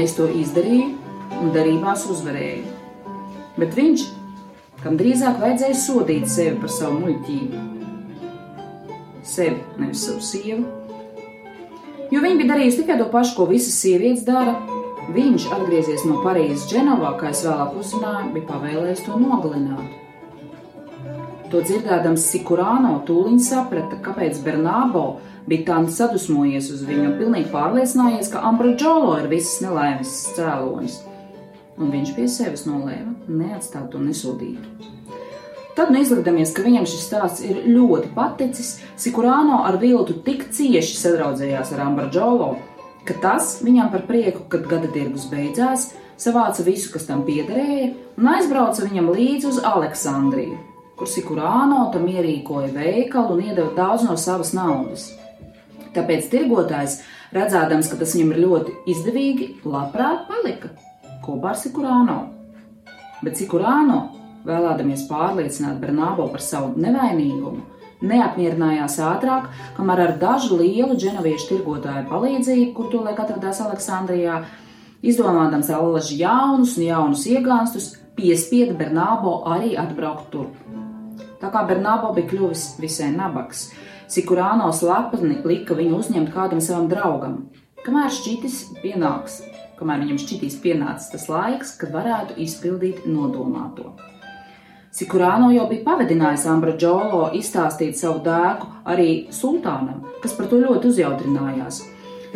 Es 0.00 0.16
to 0.16 0.30
izdarīju, 0.32 0.94
un 1.42 1.52
darībās 1.52 2.06
uzvarēja. 2.08 2.64
Bet 3.60 3.76
viņš, 3.76 4.06
kam 4.80 4.96
drīzāk 4.96 5.44
vajadzēja 5.44 5.76
sodīt 5.82 6.24
sevi 6.32 6.56
par 6.64 6.72
savu 6.72 7.02
muļķību, 7.02 7.66
sevi, 9.28 9.60
nevis 9.76 10.08
savu 10.08 10.24
sievu, 10.24 10.64
jo 12.08 12.24
viņa 12.24 12.40
bija 12.40 12.54
darījusi 12.54 12.80
tikai 12.80 12.96
to 13.04 13.12
pašu, 13.12 13.36
ko 13.36 13.50
visas 13.52 13.76
sievietes 13.76 14.24
dara. 14.24 14.56
Viņš, 15.14 15.48
atgriezies 15.56 16.04
no 16.04 16.20
Parīzes 16.24 16.66
Dženovā, 16.68 17.14
kā 17.20 17.32
es 17.32 17.40
vēlāk 17.46 17.78
uzzināju, 17.80 18.34
bija 18.34 18.48
pavēlējis 18.50 19.04
to 19.06 19.16
nogalināt. 19.22 19.96
To 21.48 21.62
dzirdēdams 21.64 22.26
Sikurāno 22.28 22.98
tūlīt 23.08 23.40
saprata, 23.46 23.96
kāpēc 24.04 24.42
Bernābo 24.44 25.06
bija 25.48 25.70
tā 25.70 25.78
sadusmojies 25.96 26.68
uz 26.74 26.84
viņu 26.84 27.06
un 27.08 27.20
pilnīgi 27.20 27.52
pārliecinājies, 27.54 28.28
ka 28.34 28.44
Ambrožolo 28.50 29.16
ir 29.22 29.30
visas 29.32 29.62
nelaimes 29.64 30.18
cēlonis 30.36 31.00
un 31.78 31.92
viņš 31.94 32.14
pie 32.16 32.26
sevis 32.30 32.66
nolēma 32.68 33.14
neatstāt 33.28 33.90
to 33.92 34.02
nesodītu. 34.02 34.94
Tad, 35.78 35.92
nu 35.94 36.00
izlikdamies, 36.02 36.50
ka 36.54 36.64
viņam 36.64 36.88
šis 36.90 37.04
stāsts 37.06 37.44
ir 37.46 37.60
ļoti 37.70 38.10
paticis, 38.16 38.78
Sikurāno 38.98 39.60
ar 39.68 39.78
viltu 39.78 40.16
tik 40.26 40.48
cieši 40.54 40.96
sadraudzējās 40.98 41.70
ar 41.76 41.84
Ambardžolo, 41.84 42.48
ka 43.08 43.16
tas 43.22 43.58
viņam 43.64 43.90
par 43.92 44.04
prieku, 44.08 44.44
kad 44.52 44.66
gada 44.68 44.90
tirgus 44.92 45.26
beidzās, 45.30 45.92
savāca 46.20 46.64
visu, 46.66 46.90
kas 46.92 47.06
tam 47.08 47.24
piederēja, 47.26 47.92
un 48.18 48.32
aizbrauca 48.34 48.84
viņam 48.84 49.12
līdzi 49.14 49.48
uz 49.52 49.60
Aleksandriju, 49.64 50.58
kur 50.98 51.08
Sikurāno 51.10 51.86
tam 51.94 52.08
ierīkoja 52.10 52.72
veikalu 52.74 53.36
un 53.36 53.46
iedeva 53.46 53.70
daudz 53.76 54.04
no 54.08 54.18
savas 54.20 54.52
naudas. 54.56 55.08
Tāpēc 55.94 56.28
tirgotājs, 56.32 56.98
redzēdams, 57.34 57.88
ka 57.90 58.00
tas 58.02 58.12
viņam 58.16 58.34
ir 58.34 58.42
ļoti 58.44 58.76
izdevīgi, 58.92 59.48
labprāt 59.64 60.26
palika 60.28 60.74
kopā 61.24 61.54
ar 61.54 61.60
Sikurāno. 61.60 62.18
Bet 63.24 63.40
Sikurāno, 63.40 64.02
vēlēdamies 64.48 65.08
pārliecināt 65.08 65.80
Bernābo 65.82 66.28
par 66.32 66.44
savu 66.44 66.76
nevainīgumu, 66.80 67.64
neapmierinājās 68.04 68.98
ātrāk, 69.02 69.48
kamēr 69.76 70.04
ar 70.04 70.14
dažu 70.20 70.58
lielu 70.60 70.96
dženoviešu 70.98 71.48
tirgotāju 71.52 72.06
palīdzību, 72.10 72.72
kur 72.76 72.90
tolaik 72.92 73.20
atradās 73.24 73.60
Aleksandrijā, 73.64 74.42
izdomādams 75.02 75.70
allaži 75.74 76.20
jaunus 76.22 76.76
un 76.78 76.88
jaunus 76.88 77.26
iegānstus, 77.30 77.92
piespieda 78.18 78.74
Bernābo 78.78 79.40
arī 79.50 79.76
atbraukt 79.78 80.32
turp. 80.34 80.56
Tā 81.38 81.52
kā 81.54 81.62
Bernābo 81.66 82.10
bija 82.16 82.32
kļuvis 82.32 82.72
visai 82.82 83.12
nabaks, 83.14 83.70
Sikurāno 84.08 84.70
slepni 84.72 85.42
lika 85.44 85.74
viņu 85.76 85.98
uzņemt 86.00 86.32
kādam 86.32 86.62
savam 86.64 86.86
draugam, 86.88 87.42
kamēr 87.84 88.08
šķitis 88.08 88.62
pienāks 88.80 89.42
kamēr 89.78 90.02
viņam 90.02 90.20
šķitīs 90.22 90.58
pienācis 90.62 91.12
tas 91.12 91.26
laiks, 91.30 91.74
kad 91.78 91.94
varētu 91.94 92.38
izpildīt 92.42 93.06
nodomāto. 93.06 93.92
Sikurāno 94.94 95.50
jau 95.52 95.66
bija 95.68 95.84
pavadinājis 95.84 96.46
Ambrožolo 96.48 97.28
izstāstīt 97.36 97.98
savu 97.98 98.22
dēku 98.24 98.68
arī 98.88 99.10
sultānam, 99.34 100.00
kas 100.22 100.32
par 100.36 100.48
to 100.48 100.60
ļoti 100.62 100.88
uzjautrinājās. 100.88 101.82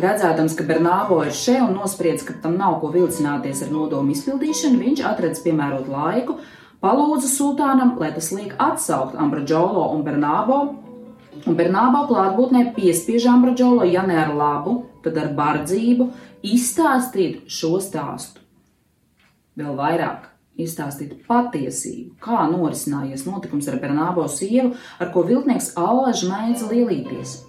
Redzēdams, 0.03 0.55
ka 0.57 0.65
Bernābo 0.65 1.19
ir 1.25 1.33
šeit 1.37 1.63
un 1.65 1.73
nospriedz, 1.77 2.23
ka 2.25 2.35
tam 2.43 2.57
nav 2.57 2.79
ko 2.81 2.91
vilcināties 2.93 3.63
ar 3.65 3.73
nodomu 3.73 4.13
izpildīšanu, 4.13 4.79
viņš 4.81 5.01
atradis 5.09 5.41
piemērotu 5.45 5.93
laiku, 5.93 6.37
palūdza 6.81 7.29
sultānam, 7.29 7.95
lai 8.01 8.11
tas 8.13 8.31
liek 8.33 8.53
atsaukt 8.61 9.17
Ambrožolo 9.17 9.87
un 9.95 10.01
Bernābo, 10.05 10.59
un 11.45 11.57
Bernābo 11.57 12.05
klātbūtnē 12.09 12.67
piespiež 12.77 13.29
Ambrožolo, 13.33 13.85
ja 13.89 14.05
ne 14.05 14.17
ar 14.25 14.33
labu, 14.37 14.79
tad 15.05 15.17
ar 15.21 15.33
bardzību 15.37 16.09
izstāstīt 16.45 17.49
šo 17.49 17.77
stāstu. 17.81 18.41
Vēl 19.57 19.73
vairāk 19.77 20.32
izstāstīt 20.59 21.15
patiesību, 21.27 22.17
kā 22.21 22.45
norisinājies 22.51 23.25
notikums 23.25 23.69
ar 23.71 23.79
Bernābo 23.81 24.27
sievu, 24.29 24.75
ar 25.01 25.09
ko 25.13 25.25
viltnieks 25.27 25.73
Allaž 25.79 26.25
mēdza 26.29 26.69
lielīties. 26.69 27.39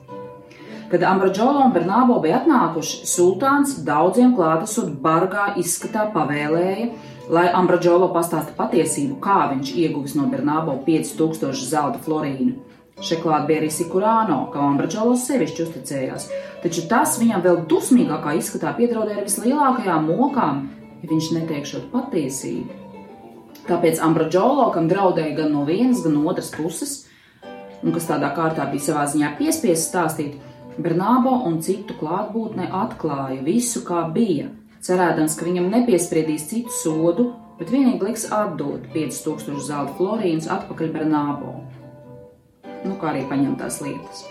Kad 0.90 1.02
Ambrožolo 1.08 1.64
un 1.64 1.72
Bernābo 1.74 2.20
bija 2.22 2.42
atnākuši, 2.42 3.02
sultāns 3.08 3.78
daudziem 3.86 4.34
klātesot 4.36 4.92
bargā 5.04 5.50
izskatā 5.60 6.04
pavēlēja, 6.14 6.90
lai 7.34 7.48
Ambrožolo 7.56 8.10
pastāsta 8.14 8.54
patiesību, 8.56 9.16
kā 9.24 9.48
viņš 9.52 9.72
ieguvis 9.80 10.14
no 10.18 10.28
Bernābo 10.30 10.76
5000 10.86 11.66
zelta 11.72 12.00
florīnu. 12.04 12.54
Šeit 13.02 13.24
klāt 13.24 13.48
bija 13.48 13.58
arī 13.64 13.72
Sikurāno, 13.74 14.38
kā 14.52 14.62
Ambrožolos 14.62 15.24
sevišķi 15.26 15.64
uzticējās, 15.66 16.28
taču 16.62 16.86
tas 16.92 17.18
viņam 17.18 17.42
vēl 17.48 17.64
dusmīgākā 17.72 18.36
izskatā 18.38 18.76
piedraudēja 18.78 19.24
ar 19.24 19.28
vislielākajām 19.28 20.08
mokām, 20.12 20.64
ja 21.02 21.10
viņš 21.10 21.34
neteikšot 21.40 21.90
patiesību. 21.96 22.83
Tāpēc 23.64 24.00
Ambrožolo, 24.04 24.66
kam 24.74 24.90
draudēja 24.90 25.38
gan 25.38 25.54
no 25.54 25.62
vienas, 25.64 26.02
gan 26.04 26.18
otras 26.28 26.50
puses, 26.52 26.96
un 27.84 27.94
kas 27.94 28.08
tādā 28.10 28.28
kārtā 28.36 28.66
bija 28.72 28.90
savā 28.90 29.06
ziņā 29.08 29.30
piespiests 29.38 29.88
stāstīt, 29.88 30.36
Bernābo 30.74 31.36
un 31.46 31.60
citu 31.62 31.94
klātbūtnē 32.00 32.66
atklāja 32.74 33.38
visu, 33.46 33.84
kā 33.86 34.02
bija, 34.12 34.48
cerēdams, 34.84 35.36
ka 35.38 35.46
viņam 35.46 35.70
nepiespriedīs 35.70 36.48
citu 36.50 36.74
sodu, 36.74 37.28
bet 37.60 37.70
vienīgi 37.70 38.02
liks 38.08 38.26
atdot 38.34 38.88
5000 38.92 39.62
zelta 39.62 39.94
florīnus 39.96 40.50
atpakaļ 40.50 40.90
Bernābo. 40.96 41.54
Nu, 42.84 42.98
kā 43.00 43.12
arī 43.14 43.22
paņemtās 43.30 43.80
lietas. 43.84 44.24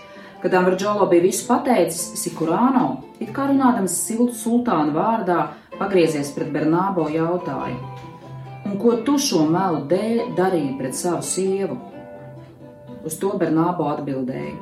Kad 0.44 0.54
Ambrģolo 0.60 1.08
bija 1.08 1.24
visu 1.24 1.46
pateicis, 1.48 2.10
Sikurāno, 2.20 3.00
it 3.18 3.32
kā 3.34 3.48
runādams 3.48 3.96
siltu 4.04 4.36
sultāna 4.36 4.92
vārdā, 4.92 5.38
pagriezies 5.78 6.34
pret 6.36 6.52
Bernābo 6.52 7.08
jautāja: 7.08 7.78
Un 8.74 8.80
ko 8.80 8.96
tu 9.06 9.12
šo 9.22 9.44
melu 9.46 9.84
dēļ 9.86 10.32
darīji 10.34 10.72
pret 10.74 10.96
savu 10.98 11.22
sievu? 11.22 11.76
Uz 13.06 13.14
to 13.22 13.28
Bernābo 13.38 13.86
atbildēja: 13.86 14.56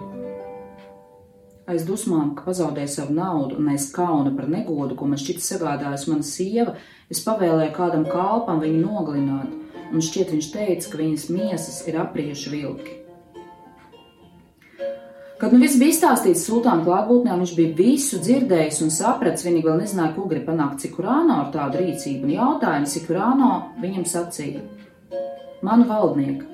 Aiz 1.72 1.87
dusmām, 1.88 2.35
ka 2.37 2.44
pazaudēju 2.51 2.92
savu 2.92 3.16
naudu 3.16 3.57
un 3.57 3.72
aiz 3.72 3.88
kauna 3.96 4.35
par 4.37 4.53
negodu, 4.53 4.98
ko 5.01 5.09
man 5.09 5.22
šķita 5.22 5.46
sagādājusi 5.46 6.12
mana 6.12 6.29
sieva, 6.29 6.77
es 7.09 7.25
pavēlēju 7.25 7.72
kādam 7.79 8.05
kalpam 8.05 8.61
viņu 8.61 8.85
nogalināt, 8.85 9.57
un 9.88 10.05
šķiet 10.05 10.37
viņš 10.37 10.51
teica, 10.59 10.92
ka 10.92 11.01
viņas 11.01 11.31
miesas 11.33 11.81
ir 11.88 11.96
apriešu 12.05 12.53
vilki. 12.53 13.02
Kad 15.42 15.50
nu 15.50 15.59
viss 15.59 15.74
bija 15.74 15.90
izstāstīts 15.90 16.44
sultāna 16.46 16.85
klātbūtnē, 16.87 17.35
viņš 17.35 17.52
bija 17.57 17.74
visu 17.74 18.20
dzirdējis 18.22 18.76
un 18.85 18.92
sapratis, 18.94 19.42
vienīgi 19.42 19.66
vēl 19.66 19.81
nezināja, 19.81 20.12
ko 20.14 20.28
grib 20.31 20.44
panākt 20.46 20.85
Cikurāno 20.85 21.40
ar 21.42 21.48
tādu 21.50 21.81
rīcību, 21.81 22.28
un 22.28 22.35
jautājumu 22.37 22.90
Cikurāno 22.92 23.48
viņam 23.83 24.05
sacīja: 24.07 24.62
Manu 25.66 25.88
valdnieku, 25.88 26.46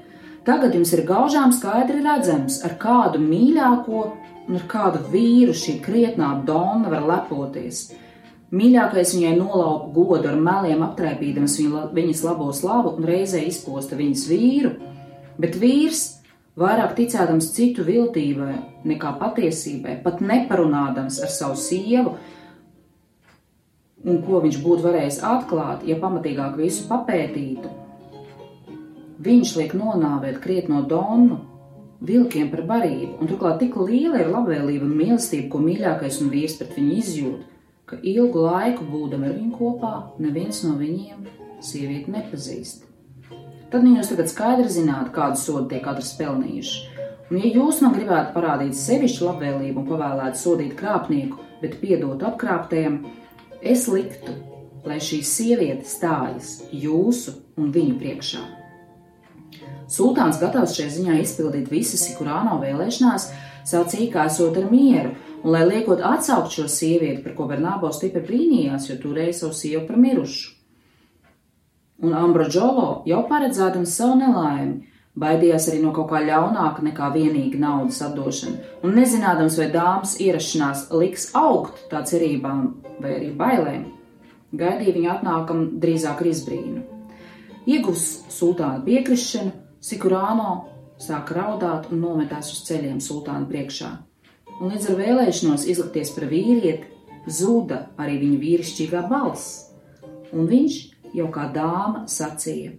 tagad 0.48 0.72
jums 0.72 0.94
ir 0.96 1.04
gaužām 1.04 1.52
skaidri 1.52 2.00
redzams, 2.00 2.62
ar 2.64 2.78
kādu 2.80 3.20
mīļāko 3.26 4.06
un 4.48 4.56
ar 4.56 4.64
kādu 4.72 5.04
vīru 5.12 5.52
šī 5.52 5.82
krietnā 5.84 6.32
donna 6.48 6.88
var 6.88 7.04
lepoties. 7.12 7.90
Mīļākais 8.56 9.12
viņai 9.18 9.34
nolaupa 9.36 9.92
godu 9.92 10.32
ar 10.32 10.40
meliem, 10.40 10.80
aptraipīdams 10.86 11.58
viņa, 11.60 11.88
viņas 11.92 12.24
labo 12.24 12.48
slavu 12.56 12.96
un 12.96 13.12
reizē 13.12 13.44
izposta 13.44 14.00
viņas 14.00 14.24
vīru, 14.32 14.72
bet 15.36 15.60
vīrs, 15.60 16.17
vairāk 16.58 16.94
ticēdams 16.98 17.52
citu 17.54 17.84
viltībai 17.86 18.54
nekā 18.88 19.14
patiesībai, 19.20 19.98
pat 20.02 20.22
neparunādams 20.24 21.20
ar 21.22 21.32
savu 21.32 21.58
sievu, 21.58 22.16
un 24.08 24.22
ko 24.24 24.40
viņš 24.44 24.58
būtu 24.64 24.86
varējis 24.86 25.20
atklāt, 25.26 25.84
ja 25.86 25.98
pamatīgāk 26.00 26.56
visu 26.58 26.86
papētītu, 26.90 27.70
viņš 29.22 29.54
liek 29.58 29.76
nonāvēt 29.78 30.40
krietno 30.42 30.82
donu 30.86 31.40
vilkiem 32.00 32.50
par 32.52 32.64
barību, 32.66 33.16
un 33.18 33.30
turklāt 33.30 33.58
tik 33.62 33.78
liela 33.82 34.22
ir 34.22 34.30
labvēlība 34.30 34.86
un 34.86 34.98
mīlestība, 34.98 35.48
ko 35.52 35.62
mīļākais 35.64 36.20
un 36.22 36.34
vīrs 36.34 36.58
pret 36.60 36.76
viņu 36.78 36.98
izjūt, 37.02 37.46
ka 37.88 37.98
ilgu 38.02 38.44
laiku 38.44 38.86
būdami 38.86 39.30
ar 39.30 39.38
viņu 39.38 39.54
kopā, 39.58 39.94
neviens 40.22 40.62
no 40.66 40.76
viņiem 40.78 41.26
sievieti 41.64 42.14
nepazīst. 42.14 42.87
Tad 43.68 43.84
jūs 43.84 44.08
tagad 44.08 44.30
skaidri 44.30 44.70
zināt, 44.72 45.10
kādu 45.12 45.36
sodu 45.36 45.66
tie 45.68 45.82
katrs 45.84 46.14
pelnījuši. 46.16 46.78
Un, 47.28 47.40
ja 47.42 47.50
jūs 47.52 47.82
man 47.84 47.92
gribētu 47.92 48.32
parādīt 48.32 48.76
sevišķu 48.78 49.26
labvēlību 49.26 49.82
un 49.82 49.88
pavēlētu 49.90 50.40
sodīt 50.40 50.72
krāpnieku, 50.78 51.42
bet 51.60 51.76
piedot 51.82 52.24
apkrāptajam, 52.24 53.02
es 53.60 53.84
liktu, 53.92 54.32
lai 54.88 54.96
šī 55.04 55.20
sieviete 55.20 55.84
stājas 55.84 56.54
jūsu 56.72 57.36
un 57.60 57.68
viņu 57.74 57.98
priekšā. 58.00 58.40
Sultāns 59.88 60.40
gatavs 60.40 60.72
šajā 60.76 60.94
ziņā 60.96 61.20
izpildīt 61.20 61.68
visas 61.72 62.06
Sikurāno 62.08 62.56
vēlēšanās, 62.64 63.30
sacīja, 63.68 64.12
kā 64.14 64.28
esot 64.32 64.56
ar 64.60 64.68
mieru, 64.72 65.12
un 65.42 65.52
lai 65.52 65.66
liekot 65.68 66.00
atsaukt 66.04 66.56
šo 66.56 66.64
sievieti, 66.72 67.20
par 67.24 67.36
ko 67.36 67.52
Bernābo 67.52 67.92
stipri 67.92 68.24
brīnījās, 68.24 68.88
jo 68.88 68.96
turēja 69.02 69.42
savu 69.42 69.56
sievu 69.56 69.84
par 69.88 70.00
mirušu. 70.00 70.57
Un 71.98 72.14
Ambrožolo 72.14 73.02
jau 73.10 73.24
paredzēdams 73.26 73.96
savu 73.98 74.20
nelaimi, 74.20 74.86
baidījās 75.18 75.64
arī 75.70 75.80
no 75.82 75.90
kaut 75.96 76.12
kā 76.12 76.20
ļaunāka 76.22 76.84
nekā 76.86 77.08
vienīga 77.14 77.58
naudas 77.58 77.98
atdošana, 78.06 78.60
un 78.86 78.94
nezinādams, 78.94 79.56
vai 79.58 79.66
dāmas 79.74 80.14
ierašanās 80.22 80.84
liks 80.94 81.32
augt 81.38 81.80
tā 81.90 82.04
cerībām 82.06 82.68
vai 83.02 83.16
arī 83.16 83.32
bailēm, 83.40 83.88
gaidīja 84.54 84.94
viņa 84.94 85.14
atnākam 85.16 85.64
drīzāk 85.82 86.22
izbrīnu. 86.30 86.84
Iegūs 87.68 88.04
sultāna 88.32 88.78
piekrišanu, 88.86 89.56
Sikurāno 89.78 90.52
sāka 90.98 91.36
raudāt 91.36 91.90
un 91.92 92.00
nometās 92.02 92.48
uz 92.50 92.64
ceļiem 92.66 92.98
sultāna 93.02 93.46
priekšā. 93.46 93.90
Un 94.58 94.72
līdz 94.72 94.88
ar 94.90 94.96
vēlēšanos 94.98 95.66
izlikties 95.70 96.10
par 96.16 96.26
vīrieti, 96.30 96.88
zuda 97.30 97.84
arī 98.00 98.16
viņa 98.22 98.38
vīrišķīgā 98.42 99.04
balss, 99.10 99.68
un 100.34 100.50
viņš 100.50 100.78
jau 101.16 101.28
kā 101.34 101.48
dāma 101.54 102.06
sacīja: 102.10 102.74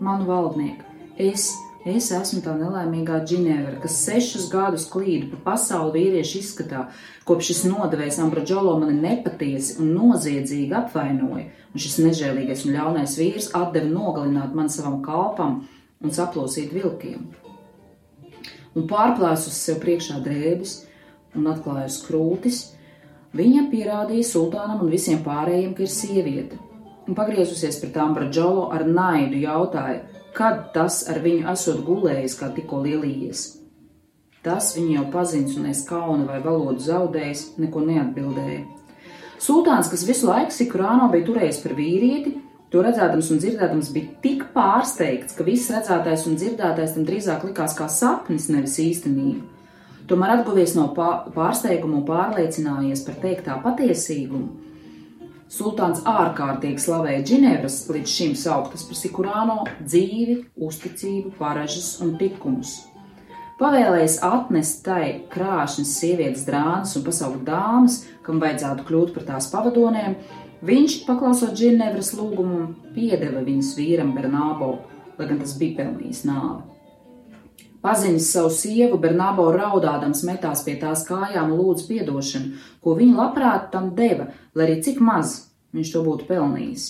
Manu 0.00 0.26
valdnieku, 0.28 0.84
es, 1.16 1.48
es 1.86 2.10
esmu 2.12 2.42
tā 2.44 2.56
nelaimīgā 2.58 3.22
džinevra, 3.24 3.78
kas 3.84 4.00
sešus 4.04 4.48
gadus 4.52 4.88
klīdu 4.92 5.30
pa 5.32 5.52
pasauli 5.52 6.00
vīriešu 6.00 6.40
izskatā, 6.42 6.86
kopš 7.28 7.52
šis 7.52 7.62
nodevējs 7.70 8.20
Ambrožolo 8.24 8.76
mani 8.82 8.98
nepatiesi 9.00 9.78
un 9.80 9.94
noziedzīgi 9.96 10.76
apvainoja, 10.76 11.48
un 11.72 11.84
šis 11.86 11.98
nežēlīgais 12.04 12.66
un 12.66 12.76
ļaunais 12.76 13.16
vīrs 13.20 13.50
atdeva 13.56 13.88
nogalināt 13.92 14.54
man 14.56 14.68
savam 14.72 15.00
kalpam 15.04 15.62
un 16.02 16.12
saplosīt 16.12 16.74
vilkiem. 16.76 17.26
Un 18.76 18.84
pārplēsus 18.90 19.56
sev 19.56 19.80
priekšā 19.80 20.20
drēbes 20.24 20.82
un 21.36 21.48
atklājus 21.48 22.02
krūtis, 22.04 22.58
viņa 23.36 23.66
pierādīja 23.72 24.26
sultānam 24.34 24.82
un 24.84 24.92
visiem 24.92 25.22
pārējiem, 25.24 25.72
ka 25.76 25.84
ir 25.86 25.92
sieviete. 25.92 26.65
Un 27.06 27.14
pagriezusies 27.14 27.78
pret 27.82 27.98
Ambradžolo 28.02 28.70
ar 28.74 28.86
naidu, 28.86 29.38
jautāja, 29.44 30.02
kad 30.36 30.72
tas 30.74 31.04
ar 31.10 31.22
viņu 31.22 31.46
esot 31.52 31.84
gulējis, 31.86 32.38
kā 32.40 32.50
tikko 32.56 32.82
lielījies. 32.86 33.44
Tas 34.46 34.72
viņu 34.76 34.98
jau 34.98 35.04
pazins 35.12 35.54
un 35.58 35.68
es 35.70 35.84
kaunu 35.86 36.26
vai 36.26 36.40
valodu 36.42 36.82
zaudējis, 36.82 37.56
neko 37.62 37.82
neatbildēja. 37.86 38.64
Sultāns, 39.42 39.90
kas 39.92 40.06
visu 40.08 40.28
laiku 40.30 40.54
Sikurāno 40.54 41.08
bija 41.12 41.26
turējis 41.28 41.62
par 41.62 41.74
vīrieti, 41.78 42.34
To 42.74 42.82
redzēdams 42.82 43.28
un 43.30 43.38
dzirdēdams 43.40 43.92
bija 43.94 44.14
tik 44.24 44.40
pārsteigts, 44.54 45.36
ka 45.38 45.44
viss 45.46 45.70
redzētais 45.70 46.24
un 46.26 46.34
dzirdētais 46.36 46.96
tam 46.96 47.04
drīzāk 47.06 47.44
likās 47.46 47.76
kā 47.78 47.86
sapnis, 47.92 48.48
nevis 48.50 48.74
īstenība. 48.82 49.44
Tomēr 50.10 50.34
atguvies 50.36 50.74
no 50.76 50.88
pārsteiguma 50.96 52.00
un 52.00 52.04
pārliecinājies 52.06 53.04
par 53.06 53.16
teiktā 53.22 53.56
patiesīgumu. 53.62 54.65
Sultāns 55.56 56.02
ārkārtīgi 56.04 56.82
slavēja 56.84 57.22
Džinevras 57.24 57.78
līdz 57.88 58.12
šim 58.12 58.34
sauktas 58.36 58.84
par 58.84 58.98
Sikurāno 58.98 59.60
dzīvi, 59.80 60.42
uzticību, 60.66 61.32
paražas 61.38 61.94
un 62.04 62.16
tikumus. 62.20 62.82
Pavēlējis 63.56 64.18
atnest 64.26 64.82
tai 64.84 65.22
krāšņas 65.32 65.94
sievietes 66.02 66.44
drānas 66.44 66.92
un 66.98 67.06
pasaukt 67.06 67.46
dāmas, 67.46 68.02
kam 68.26 68.42
vajadzētu 68.42 68.84
kļūt 68.84 69.14
par 69.14 69.24
tās 69.30 69.48
pavadoniem, 69.52 70.18
Viņš, 70.64 71.02
paklausot 71.04 71.52
Džinevras 71.52 72.14
lūgumu, 72.16 72.62
piedeva 72.94 73.42
viņas 73.44 73.74
vīram 73.76 74.14
Bernābo, 74.16 74.70
lai 75.18 75.26
gan 75.28 75.38
tas 75.42 75.52
bija 75.60 75.82
pelnījis 75.82 76.22
nāvi. 76.24 76.64
Pazinis 77.84 78.30
savu 78.32 78.48
sievu, 78.50 78.96
Bernābo 78.98 79.50
raudādams 79.52 80.24
metās 80.26 80.64
pie 80.64 80.78
tās 80.80 81.04
kājām 81.06 81.52
un 81.52 81.60
lūdz 81.60 81.84
piedošanu, 81.90 82.56
ko 82.80 82.96
viņa 82.96 83.18
labprāt 83.20 83.68
tam 83.74 83.92
deva, 83.94 84.30
lai 84.56 84.66
arī 84.66 84.80
cik 84.82 84.98
maz 85.04 85.45
viņš 85.76 85.92
to 85.92 86.02
būtu 86.06 86.28
pelnījis. 86.28 86.86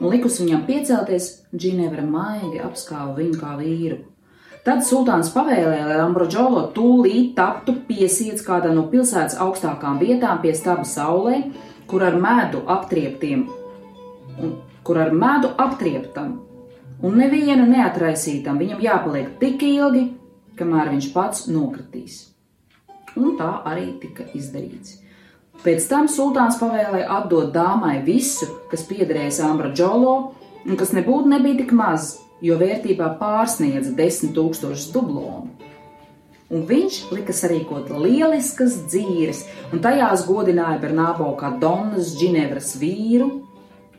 Un 0.00 0.10
likus 0.10 0.40
viņam 0.42 0.64
piecelties, 0.66 1.28
Džinevra 1.54 2.02
maigi 2.06 2.62
apskāva 2.62 3.14
viņu 3.18 3.38
kā 3.38 3.54
vīru. 3.60 4.00
Tad 4.64 4.80
sultāns 4.86 5.28
pavēlēja, 5.34 5.84
lai 5.90 5.98
Ambrožolo 6.00 6.62
tūlīt 6.74 7.34
taptu 7.36 7.76
piesiets 7.88 8.44
kādā 8.46 8.72
no 8.72 8.86
pilsētas 8.88 9.36
augstākām 9.44 10.00
vietām 10.00 10.40
pie 10.40 10.54
staba 10.56 10.86
saulē, 10.88 11.42
kur 11.86 12.02
ar 12.06 12.16
medu 12.16 12.62
aptrieptiem, 12.72 13.44
un 14.40 14.54
kur 14.84 15.02
ar 15.04 15.12
medu 15.12 15.52
aptrieptam, 15.60 16.38
un 17.04 17.20
nevienu 17.20 17.68
neatraisītam 17.68 18.56
viņam 18.60 18.80
jāpaliek 18.86 19.36
tik 19.42 19.62
ilgi, 19.68 20.06
kamēr 20.56 20.94
viņš 20.94 21.12
pats 21.12 21.46
nokritīs. 21.52 22.22
Un 23.20 23.36
tā 23.38 23.50
arī 23.68 23.92
tika 24.00 24.26
izdarīts. 24.34 25.03
Pēc 25.62 25.86
tam 25.88 26.08
sultāns 26.10 26.58
pavēlēja 26.60 27.06
atdot 27.20 27.52
dāmai 27.54 28.00
visu, 28.04 28.48
kas 28.72 28.82
piederēja 28.88 29.46
Ambra 29.46 29.70
Džolo, 29.72 30.16
un 30.66 30.80
kas 30.80 30.92
nebūtu 30.96 31.30
nebija 31.30 31.62
tik 31.62 31.72
maz, 31.76 32.16
jo 32.44 32.58
vērtībā 32.60 33.14
pārsniedza 33.20 33.94
desmit 33.96 34.34
tūkstošus 34.36 34.90
dublonu 34.92 35.54
un 36.54 36.64
viņš 36.68 36.98
lika 37.14 37.34
sarīkot 37.34 37.90
lieliskas 38.02 38.76
dzīves, 38.90 39.44
un 39.72 39.82
tajās 39.84 40.26
godināja 40.28 40.80
Bernābo 40.82 41.32
kā 41.40 41.54
Donnas 41.60 42.14
Džinevras 42.18 42.74
vīru, 42.80 43.30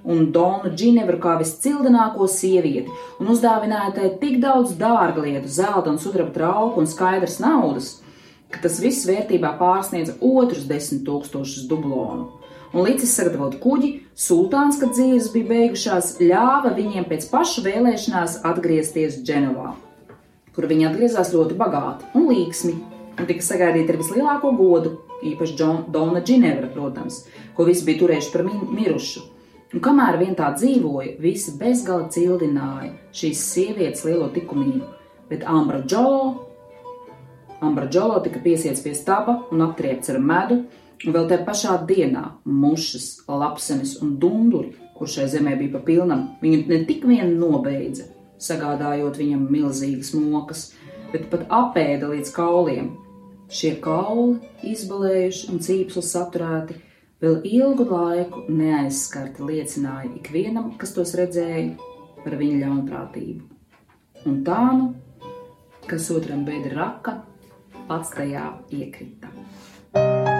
un 0.05 0.29
Donu 0.31 0.69
Džinevru 0.69 1.17
kā 1.21 1.35
viscildināko 1.39 2.27
sievieti, 2.29 2.93
un 3.19 3.31
uzdāvināja 3.33 3.95
tai 3.97 4.11
tik 4.21 4.37
daudz 4.43 4.75
dārglietu, 4.79 5.49
zelta 5.49 5.89
un 5.89 5.99
sudraba 6.01 6.33
trauku 6.35 6.83
un 6.83 6.89
skaidras 6.89 7.39
naudas, 7.41 7.95
ka 8.55 8.63
tas 8.63 8.79
viss 8.79 9.05
vērtībā 9.09 9.57
pārsniedza 9.59 10.15
otrus 10.23 10.65
desmit 10.69 11.03
tūkstošus 11.07 11.67
dublonu. 11.67 12.31
Un 12.75 12.83
līdz 12.83 13.05
sagatavot 13.07 13.59
kuģi, 13.63 13.91
sultāns, 14.19 14.79
kad 14.81 14.95
dzīves 14.95 15.29
bija 15.31 15.47
beigušās, 15.51 16.15
ļāva 16.23 16.73
viņiem 16.75 17.05
pēc 17.07 17.27
pašu 17.31 17.63
vēlēšanās 17.67 18.41
atgriezties 18.47 19.21
Dženovā, 19.23 19.75
kur 20.55 20.67
viņi 20.71 20.89
atgriezās 20.89 21.31
ļoti 21.35 21.55
bagāti 21.59 22.09
un 22.15 22.27
līksmi, 22.31 22.73
un 23.15 23.29
tika 23.29 23.45
sagaidīti 23.47 23.93
ar 23.93 24.01
vislielāko 24.01 24.51
godu, 24.57 24.97
īpaši 25.25 25.55
Dona 25.91 26.23
Džinevra, 26.23 26.67
protams, 26.73 27.23
ko 27.55 27.67
visi 27.67 27.85
bija 27.87 28.01
turējuši 28.03 28.33
par 28.33 28.43
mirušu. 28.49 29.23
Un 29.75 29.83
kamēr 29.83 30.19
vien 30.19 30.35
tā 30.35 30.51
dzīvoja, 30.55 31.15
visi 31.19 31.55
bezgala 31.59 32.09
cildināja 32.11 32.91
šīs 33.15 33.39
sievietes 33.53 34.03
lielo 34.07 34.29
likumību, 34.35 34.83
bet 35.31 35.47
Ambra 35.47 35.81
Džolo, 35.83 36.35
Ambra 37.63 37.87
Džolo 37.87 38.19
tika 38.23 38.41
piesiets 38.43 38.83
pie 38.83 38.95
staba 38.97 39.37
un 39.51 39.63
aptriepts 39.63 40.11
ar 40.11 40.19
medu, 40.19 40.63
un 41.05 41.15
vēl 41.15 41.29
tajā 41.29 41.45
pašā 41.47 41.77
dienā 41.87 42.25
mušas, 42.45 43.23
lapsenes 43.27 43.95
un 44.03 44.17
dunduri, 44.19 44.75
kur 44.97 45.11
šai 45.11 45.29
zemē 45.31 45.55
bija 45.59 45.77
pa 45.77 45.85
pilnam, 45.87 46.27
viņu 46.41 46.65
ne 46.71 46.83
tik 46.89 47.07
vien 47.07 47.37
nobeidza, 47.39 48.09
sagādājot 48.41 49.17
viņam 49.21 49.47
milzīgas 49.51 50.13
mokas, 50.19 50.69
bet 51.13 51.29
pat 51.31 51.47
apēda 51.53 52.11
līdz 52.11 52.31
kauliem, 52.35 52.93
Šie 53.45 53.75
kauli, 53.77 54.39
izbalējuši 54.65 55.51
un 55.53 55.59
cīpsli 55.61 56.01
saturēti, 56.01 56.79
vēl 57.21 57.43
ilgu 57.45 57.85
laiku 57.91 58.41
neaizskarti 58.49 59.45
liecināja 59.45 60.09
ikvienam, 60.17 60.71
kas 60.81 60.95
tos 60.95 61.13
redzēja, 61.17 61.75
par 62.23 62.37
viņa 62.39 62.63
ļaunprātību. 62.63 63.45
Un 64.25 64.39
tā 64.47 64.63
nu, 64.79 64.87
kas 65.85 66.09
otram 66.09 66.41
bēda 66.47 66.73
raka, 66.73 67.19
pats 67.87 68.15
tajā 68.17 68.47
iekrita. 68.73 70.34